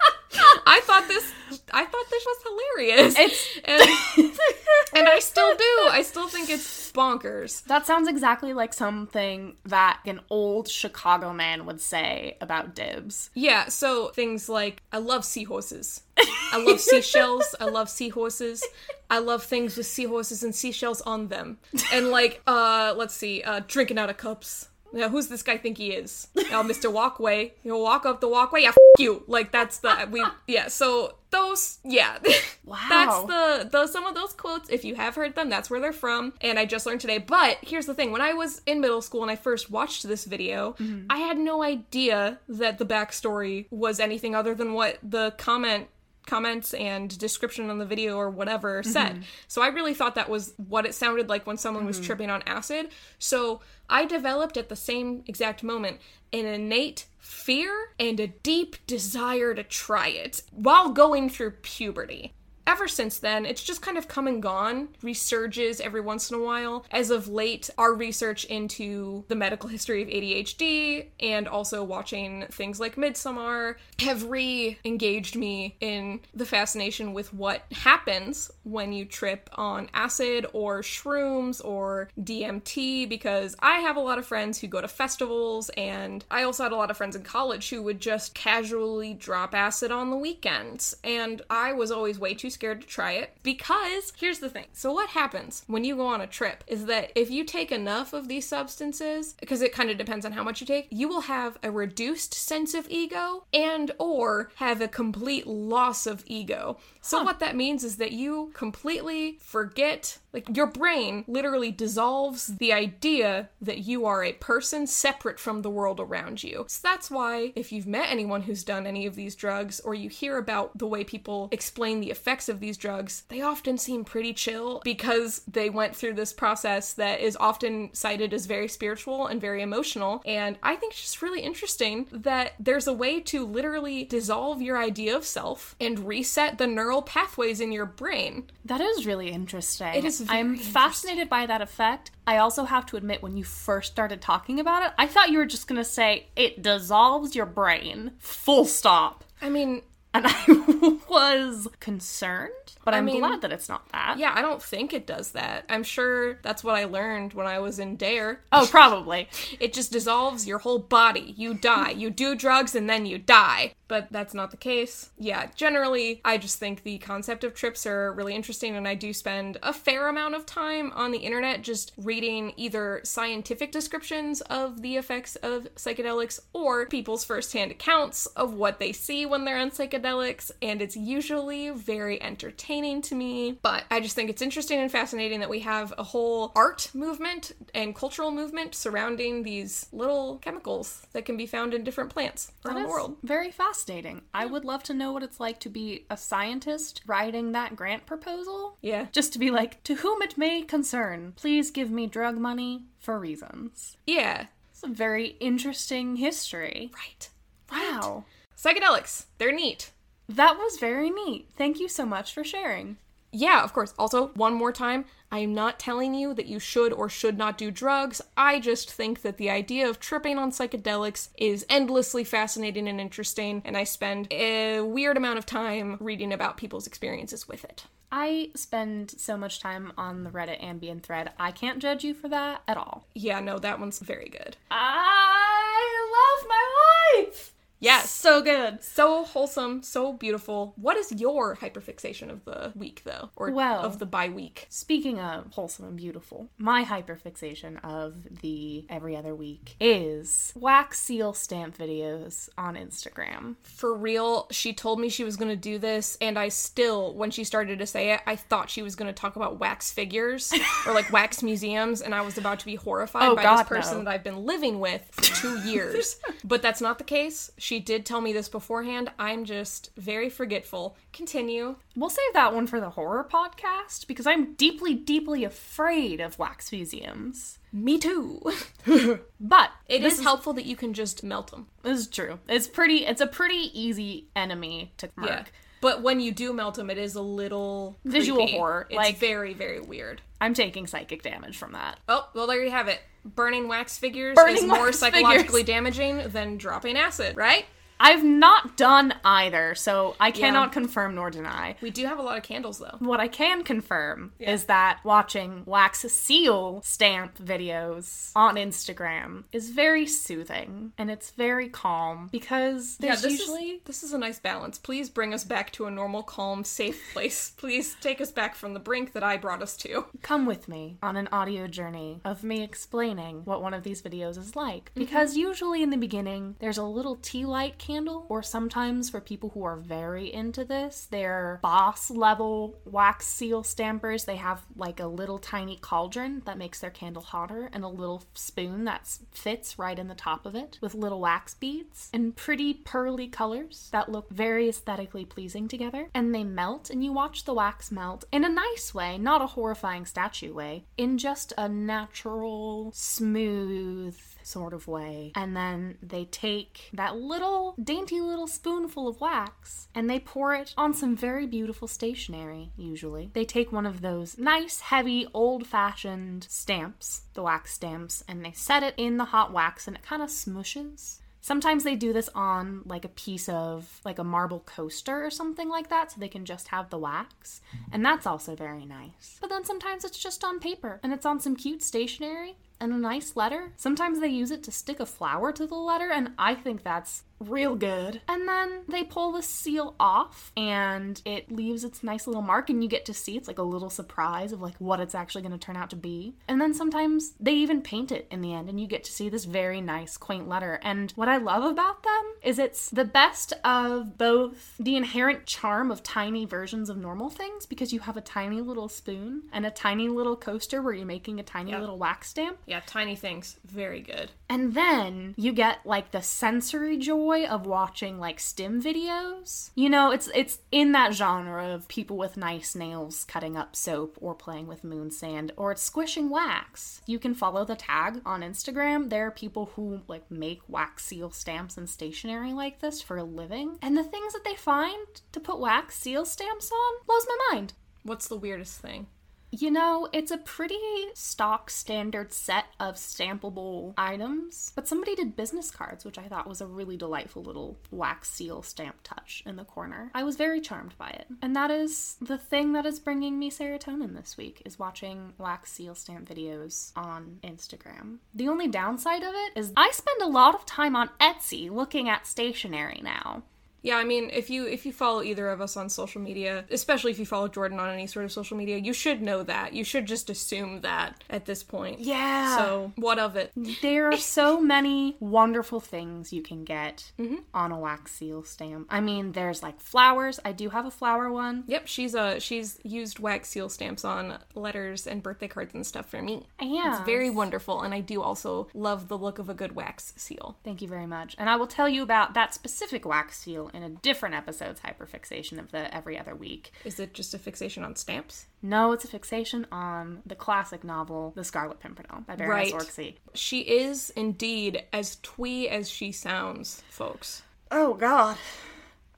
[0.66, 1.32] I thought this
[1.72, 2.38] I thought this was
[2.76, 3.16] hilarious.
[3.18, 3.60] It's-
[4.18, 4.32] and,
[4.96, 5.90] and I still do.
[5.92, 7.64] I still think it's bonkers.
[7.66, 13.30] That sounds exactly like something that an old Chicago man would say about dibs.
[13.34, 16.02] Yeah, so things like I love seahorses.
[16.18, 17.56] I love seashells.
[17.60, 18.64] I love seahorses.
[19.10, 21.58] I love things with seahorses and seashells on them.
[21.92, 24.70] And like, uh, let's see, uh, drinking out of cups.
[24.94, 26.28] Yeah, who's this guy think he is?
[26.36, 26.92] Oh, Mr.
[26.92, 27.54] Walkway.
[27.64, 28.62] He'll walk up the walkway.
[28.62, 29.24] Yeah, f- you.
[29.28, 30.24] Like that's the we.
[30.48, 30.68] Yeah.
[30.68, 31.80] So those.
[31.84, 32.20] Yeah.
[32.66, 32.78] Wow.
[32.88, 34.70] That's the the some of those quotes.
[34.70, 36.32] If you have heard them, that's where they're from.
[36.40, 37.18] And I just learned today.
[37.18, 40.24] But here's the thing: when I was in middle school and I first watched this
[40.24, 41.08] video, mm-hmm.
[41.10, 45.88] I had no idea that the backstory was anything other than what the comment
[46.26, 48.92] comments and description on the video or whatever mm-hmm.
[48.92, 49.24] said.
[49.48, 52.06] So I really thought that was what it sounded like when someone was mm-hmm.
[52.06, 52.90] tripping on acid.
[53.20, 56.00] So I developed at the same exact moment
[56.32, 62.34] an innate fear and a deep desire to try it while going through puberty.
[62.66, 66.44] Ever since then, it's just kind of come and gone, resurges every once in a
[66.44, 66.86] while.
[66.92, 72.80] As of late, our research into the medical history of ADHD and also watching things
[72.80, 79.50] like Midsommar have re engaged me in the fascination with what happens when you trip
[79.56, 84.80] on acid or shrooms or DMT because I have a lot of friends who go
[84.80, 88.34] to festivals and I also had a lot of friends in college who would just
[88.34, 90.96] casually drop acid on the weekends.
[91.04, 94.68] And I was always way too scared to try it because here's the thing.
[94.74, 98.14] So what happens when you go on a trip is that if you take enough
[98.14, 101.22] of these substances, because it kind of depends on how much you take, you will
[101.22, 106.78] have a reduced sense of ego and or have a complete loss of ego.
[107.02, 112.74] So what that means is that you completely forget like your brain literally dissolves the
[112.74, 116.66] idea that you are a person separate from the world around you.
[116.68, 120.10] So that's why if you've met anyone who's done any of these drugs or you
[120.10, 124.34] hear about the way people explain the effects of these drugs, they often seem pretty
[124.34, 129.40] chill because they went through this process that is often cited as very spiritual and
[129.40, 130.22] very emotional.
[130.26, 134.78] And I think it's just really interesting that there's a way to literally dissolve your
[134.78, 138.50] idea of self and reset the neural pathways in your brain.
[138.66, 139.94] That is really interesting.
[139.94, 142.12] It is I'm fascinated by that effect.
[142.26, 145.38] I also have to admit, when you first started talking about it, I thought you
[145.40, 149.24] were just going to say it dissolves your brain, full stop.
[149.42, 149.82] I mean,
[150.14, 152.52] And I was concerned,
[152.84, 154.18] but I'm mean- glad that it's not that.
[154.18, 155.66] Yeah, I don't think it does that.
[155.70, 158.42] I'm sure that's what I learned when I was in DARE.
[158.52, 159.30] Oh, probably.
[159.60, 161.34] It just dissolves your whole body.
[161.38, 161.92] You die.
[161.92, 163.74] You do drugs and then you die.
[163.88, 165.12] But that's not the case.
[165.20, 169.14] Yeah, generally, I just think the concept of trips are really interesting, and I do
[169.14, 174.82] spend a fair amount of time on the internet just reading either scientific descriptions of
[174.82, 179.70] the effects of psychedelics or people's firsthand accounts of what they see when they're on
[179.70, 183.60] psychedelics, and it's usually very entertaining to me.
[183.62, 187.52] But I just think it's interesting and fascinating that we have a whole art movement
[187.76, 192.82] and cultural movement surrounding these little chemicals that can be found in different plants around
[192.82, 193.18] the world.
[193.22, 194.24] Very fascinating.
[194.34, 198.08] I would love to know what it's like to be a scientist writing that grant
[198.08, 198.78] proposal.
[198.82, 199.06] Yeah.
[199.12, 203.20] Just to be like, to whom it may concern, please give me drug money for
[203.20, 203.98] reasons.
[204.08, 204.48] Yeah.
[204.72, 206.92] It's a very interesting history.
[206.96, 207.30] Right.
[207.72, 208.26] Wow.
[208.58, 209.26] Psychedelics.
[209.38, 209.92] They're neat.
[210.28, 211.50] That was very neat.
[211.58, 212.98] Thank you so much for sharing.
[213.36, 213.96] Yeah, of course.
[213.98, 217.58] Also, one more time, I am not telling you that you should or should not
[217.58, 218.22] do drugs.
[218.38, 223.64] I just think that the idea of tripping on psychedelics is endlessly fascinating and interesting,
[223.66, 227.86] and I spend a weird amount of time reading about people's experiences with it.
[228.12, 231.32] I spend so much time on the Reddit ambient thread.
[231.40, 233.08] I can't judge you for that at all.
[233.16, 234.58] Yeah, no, that one's very good.
[234.70, 237.54] I love my life.
[237.84, 238.10] Yes.
[238.10, 238.82] So good.
[238.82, 240.74] So wholesome, so beautiful.
[240.78, 243.30] What is your hyperfixation of the week, though?
[243.36, 244.68] Or Well- of the bye week?
[244.70, 251.34] Speaking of wholesome and beautiful, my hyperfixation of the every other week is wax seal
[251.34, 253.56] stamp videos on Instagram.
[253.64, 257.32] For real, she told me she was going to do this, and I still, when
[257.32, 260.54] she started to say it, I thought she was going to talk about wax figures
[260.88, 263.68] or like wax museums, and I was about to be horrified Oh, by God, this
[263.68, 264.04] person no.
[264.06, 266.18] that I've been living with for two years.
[266.46, 267.52] but that's not the case.
[267.58, 269.12] She did tell me this beforehand.
[269.20, 270.98] I'm just very forgetful.
[271.12, 271.76] Continue.
[271.96, 276.72] We'll save that one for the horror podcast because I'm deeply, deeply afraid of wax
[276.72, 277.60] museums.
[277.72, 278.42] Me too.
[279.40, 281.68] But it is, is helpful that you can just melt them.
[281.82, 282.40] This is true.
[282.48, 283.06] It's pretty.
[283.06, 285.30] It's a pretty easy enemy to murk.
[285.30, 285.44] Yeah.
[285.84, 288.58] But when you do melt them, it is a little Visual creepy.
[288.58, 290.22] horror, It's like- very, very weird.
[290.42, 292.00] I'm taking psychic damage from that.
[292.10, 293.00] Oh, well, there you have it.
[293.26, 295.76] Burning wax figures Burning is more psychologically figures.
[295.76, 297.66] damaging than dropping acid, right?
[298.00, 301.76] I've not done either, so I cannot confirm nor deny.
[301.82, 302.96] We do have a lot of candles, though.
[303.00, 310.06] What I can confirm is that watching wax seal stamp videos on Instagram is very
[310.06, 314.78] soothing and it's very calm because Yeah, this usually is this is a nice balance.
[314.78, 317.52] Please bring us back to a normal, calm, safe place.
[317.58, 320.06] Please take us back from the brink that I brought us to.
[320.22, 324.38] come with me on an audio journey of me explaining what one of these videos
[324.38, 324.92] is like.
[324.92, 325.00] Mm-hmm.
[325.00, 327.93] Because usually in the beginning, there's a little tea light candle,
[328.30, 334.26] or sometimes for people who are very into this, they're boss level wax seal stampers.
[334.26, 338.24] They have like a little tiny cauldron that makes their candle hotter and a little
[338.34, 342.74] spoon that fits right in the top of it with little wax beads and pretty
[342.74, 346.10] pearly colors that look very aesthetically pleasing together.
[346.14, 349.48] And they melt, and you watch the wax melt in a nice way, not a
[349.48, 355.32] horrifying statue way, in just a natural, smooth, sort of way.
[355.36, 360.74] And then they take that little dainty little spoonful of wax and they pour it
[360.78, 363.30] on some very beautiful stationery, usually.
[363.34, 368.52] They take one of those nice, heavy, old fashioned stamps, the wax stamps, and they
[368.52, 371.20] set it in the hot wax and it kind of smushes.
[371.44, 375.68] Sometimes they do this on like a piece of like a marble coaster or something
[375.68, 377.60] like that so they can just have the wax.
[377.76, 377.96] Mm-hmm.
[377.96, 379.40] And that's also very nice.
[379.42, 382.98] But then sometimes it's just on paper and it's on some cute stationery and a
[382.98, 383.74] nice letter.
[383.78, 387.24] Sometimes they use it to stick a flower to the letter and I think that's
[387.50, 388.22] real good.
[388.28, 392.84] And then they pull the seal off and it leaves its nice little mark and
[392.84, 395.52] you get to see it's like a little surprise of like what it's actually going
[395.52, 396.36] to turn out to be.
[396.48, 399.30] And then sometimes they even paint it in the end and you get to see
[399.30, 400.80] this very nice quaint letter.
[400.84, 405.92] And what I love about them is it's the best of both the inherent charm
[405.92, 409.72] of tiny versions of normal things because you have a tiny little spoon and a
[409.72, 411.80] tiny little coaster where you're making a tiny Yeah.
[411.80, 412.58] little wax stamp.
[412.66, 413.58] Yeah, tiny things.
[413.66, 414.32] Very good.
[414.50, 419.72] And then you get like the sensory joy of watching like stim videos.
[419.76, 424.18] You know, it's it's in that genre of people with nice nails cutting up soap
[424.22, 427.02] or playing with moon sand or it's squishing wax.
[427.06, 429.10] You can follow the tag on Instagram.
[429.10, 433.24] There are people who like make wax seal stamps and stationery like this for a
[433.24, 433.78] living.
[433.82, 437.74] And the things that they find to put wax seal stamps on blows my mind.
[438.04, 439.08] What's the weirdest thing?
[439.56, 440.80] You know, it's a pretty
[441.14, 446.60] stock standard set of stampable items, but somebody did business cards, which I thought was
[446.60, 450.10] a really delightful little wax seal stamp touch in the corner.
[450.16, 451.28] I was very charmed by it.
[451.44, 455.72] And that is the thing that is bringing me serotonin this week is watching wax
[455.72, 458.18] seal stamp videos on Instagram.
[458.34, 462.10] The only downside of it is I spend a lot of time on Etsy looking
[462.10, 463.44] at stationery now.
[463.84, 467.12] Yeah, I mean, if you if you follow either of us on social media, especially
[467.12, 469.74] if you follow Jordan on any sort of social media, you should know that.
[469.74, 472.00] You should just assume that at this point.
[472.00, 472.58] Yeah.
[472.58, 473.52] So, what of it?
[473.82, 477.36] There are so many wonderful things you can get Mm-hmm.
[477.54, 478.88] on a wax seal stamp.
[478.90, 480.40] I mean, there's like flowers.
[480.46, 481.64] I do have a flower one.
[481.68, 486.10] Yep, she's a she's used wax seal stamps on letters and birthday cards and stuff
[486.10, 486.48] for me.
[486.62, 486.96] Yeah.
[486.98, 490.58] It's very wonderful, and I do also love the look of a good wax seal.
[490.64, 491.36] Thank you very much.
[491.38, 495.58] And I will tell you about that specific wax seal in a different episode's hyperfixation
[495.60, 496.72] of the every other week.
[496.86, 498.46] Is it just a fixation on stamps?
[498.62, 502.82] No, it's a fixation on the classic novel The Scarlet Pimpernel by Baroness Right.
[502.82, 503.16] Orczy.
[503.34, 507.42] She is indeed as twee as she sounds, folks.
[507.72, 508.38] Oh god.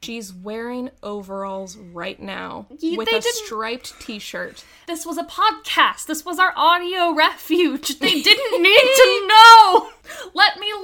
[0.02, 4.64] She's wearing overalls right now Ye- with they a didn't- striped t-shirt.
[4.86, 6.06] This was a podcast.
[6.06, 7.98] This was our audio refuge.
[8.00, 9.90] They didn't need to know.
[10.36, 10.75] Let me live.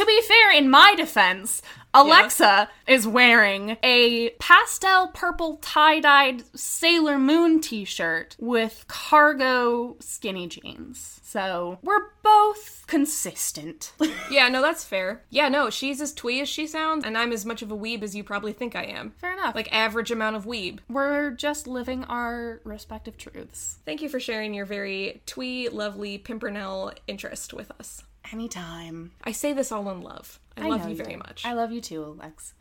[0.00, 1.60] To be fair, in my defense,
[1.92, 11.20] Alexa is wearing a pastel purple tie-dyed Sailor Moon t-shirt with cargo skinny jeans.
[11.22, 13.92] So, we're both consistent.
[14.30, 15.22] Yeah, no, that's fair.
[15.28, 18.02] Yeah, no, she's as twee as she sounds, and I'm as much of a weeb
[18.02, 19.10] as you probably think I am.
[19.18, 19.54] Fair enough.
[19.54, 20.78] Like average amount of weeb.
[20.88, 23.80] we're just living our respective truths.
[23.84, 28.04] Thank you for sharing your very twee, lovely Pimpernel interest with us.
[28.32, 29.12] Anytime.
[29.24, 30.38] I say this all in love.
[30.56, 31.18] I, love you very do.
[31.18, 31.44] much.
[31.44, 32.54] I love you too, Alex.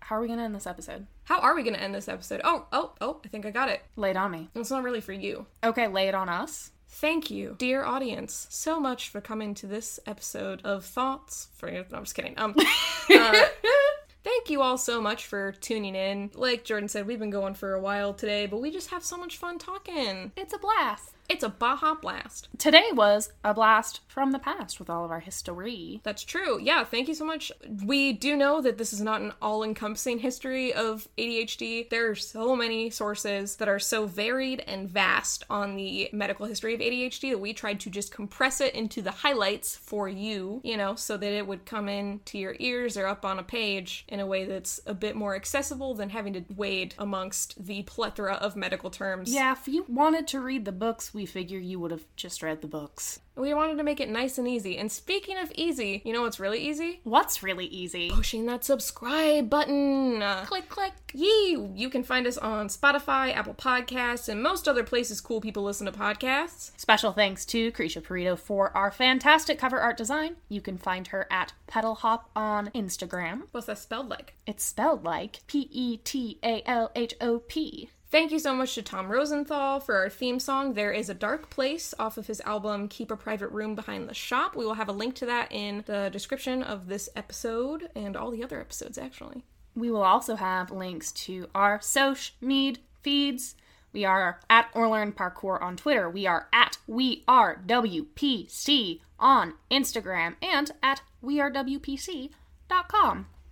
[0.00, 1.06] How are we gonna end this episode?
[1.26, 2.40] How are we going to end this episode?
[2.44, 3.82] Oh, oh, oh, I think I got it.
[3.96, 4.48] Lay it on me.
[4.54, 5.46] It's not really for you.
[5.64, 6.70] Okay, lay it on us.
[6.88, 11.48] Thank you, dear audience, so much for coming to this episode of Thoughts.
[11.54, 12.34] For no, I'm just kidding.
[12.38, 12.54] Um,
[13.10, 13.44] uh,
[14.24, 16.30] thank you all so much for tuning in.
[16.34, 19.16] Like Jordan said, we've been going for a while today, but we just have so
[19.16, 20.30] much fun talking.
[20.36, 21.15] It's a blast.
[21.28, 22.48] It's a Baja blast.
[22.56, 26.00] Today was a blast from the past with all of our history.
[26.04, 26.60] That's true.
[26.60, 27.50] Yeah, thank you so much.
[27.84, 31.90] We do know that this is not an all encompassing history of ADHD.
[31.90, 36.74] There are so many sources that are so varied and vast on the medical history
[36.74, 40.76] of ADHD that we tried to just compress it into the highlights for you, you
[40.76, 44.04] know, so that it would come in to your ears or up on a page
[44.08, 48.34] in a way that's a bit more accessible than having to wade amongst the plethora
[48.34, 49.34] of medical terms.
[49.34, 52.60] Yeah, if you wanted to read the books, we figure you would have just read
[52.60, 53.18] the books.
[53.34, 54.78] We wanted to make it nice and easy.
[54.78, 57.00] And speaking of easy, you know what's really easy?
[57.04, 58.10] What's really easy?
[58.10, 60.22] pushing that subscribe button.
[60.44, 60.92] Click, click.
[61.12, 61.70] Yee!
[61.74, 65.86] You can find us on Spotify, Apple Podcasts, and most other places cool people listen
[65.86, 66.70] to podcasts.
[66.76, 70.36] Special thanks to Krisha Perito for our fantastic cover art design.
[70.48, 73.42] You can find her at Petal Hop on Instagram.
[73.52, 74.34] What's that spelled like?
[74.46, 77.90] It's spelled like P E T A L H O P.
[78.08, 81.50] Thank you so much to Tom Rosenthal for our theme song, There is a Dark
[81.50, 84.54] Place, off of his album Keep a Private Room Behind the Shop.
[84.54, 88.30] We will have a link to that in the description of this episode and all
[88.30, 89.42] the other episodes, actually.
[89.74, 93.56] We will also have links to our social media feeds.
[93.92, 96.08] We are at or learn parkour on Twitter.
[96.08, 102.30] We are at we are WPC on Instagram and at wearewpc.com.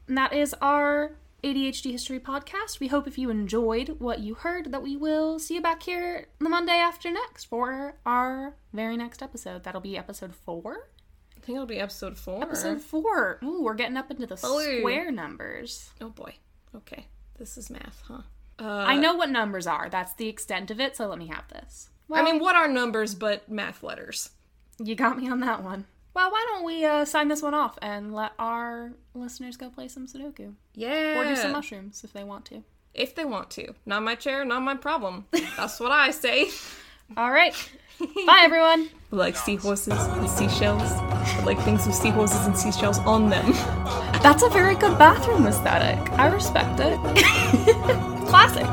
[0.07, 2.81] And that is our ADHD history podcast.
[2.81, 6.29] We hope if you enjoyed what you heard that we will see you back here
[6.39, 9.63] the Monday after next for our very next episode.
[9.63, 10.89] That'll be episode 4.
[11.37, 12.41] I think it'll be episode four.
[12.43, 13.41] Episode 4.
[13.45, 14.63] Ooh, we're getting up into the Four.
[14.79, 15.91] square numbers.
[16.01, 16.37] Oh boy.
[16.75, 17.09] Okay.
[17.39, 18.23] This is math, huh?
[18.59, 19.91] I uh, know what numbers are.
[19.91, 21.91] That's the extent of it, so let me have this.
[22.09, 24.31] Well, I mean, what are numbers but math letters?
[24.79, 25.85] you got me on that one.
[26.15, 29.89] Well, why don't we uh, sign this one off and let our listeners go play
[29.89, 31.19] some Sudoku Yeah.
[31.19, 32.63] or do some mushrooms if they want to.
[32.95, 33.75] If they want to.
[33.85, 35.27] Not my chair, not my problem.
[35.57, 36.51] That's what I say.
[37.17, 37.55] All right.
[37.99, 38.89] Bye, everyone.
[39.13, 40.83] I like seahorses and seashells.
[40.83, 43.53] I like things with seahorses and seashells on them.
[44.23, 46.13] That's a very good bathroom aesthetic.
[46.13, 46.99] I respect it.
[48.29, 48.67] Classic.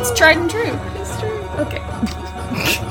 [0.00, 0.78] It's tried and true.
[1.00, 1.38] It's true.
[1.58, 2.86] Okay.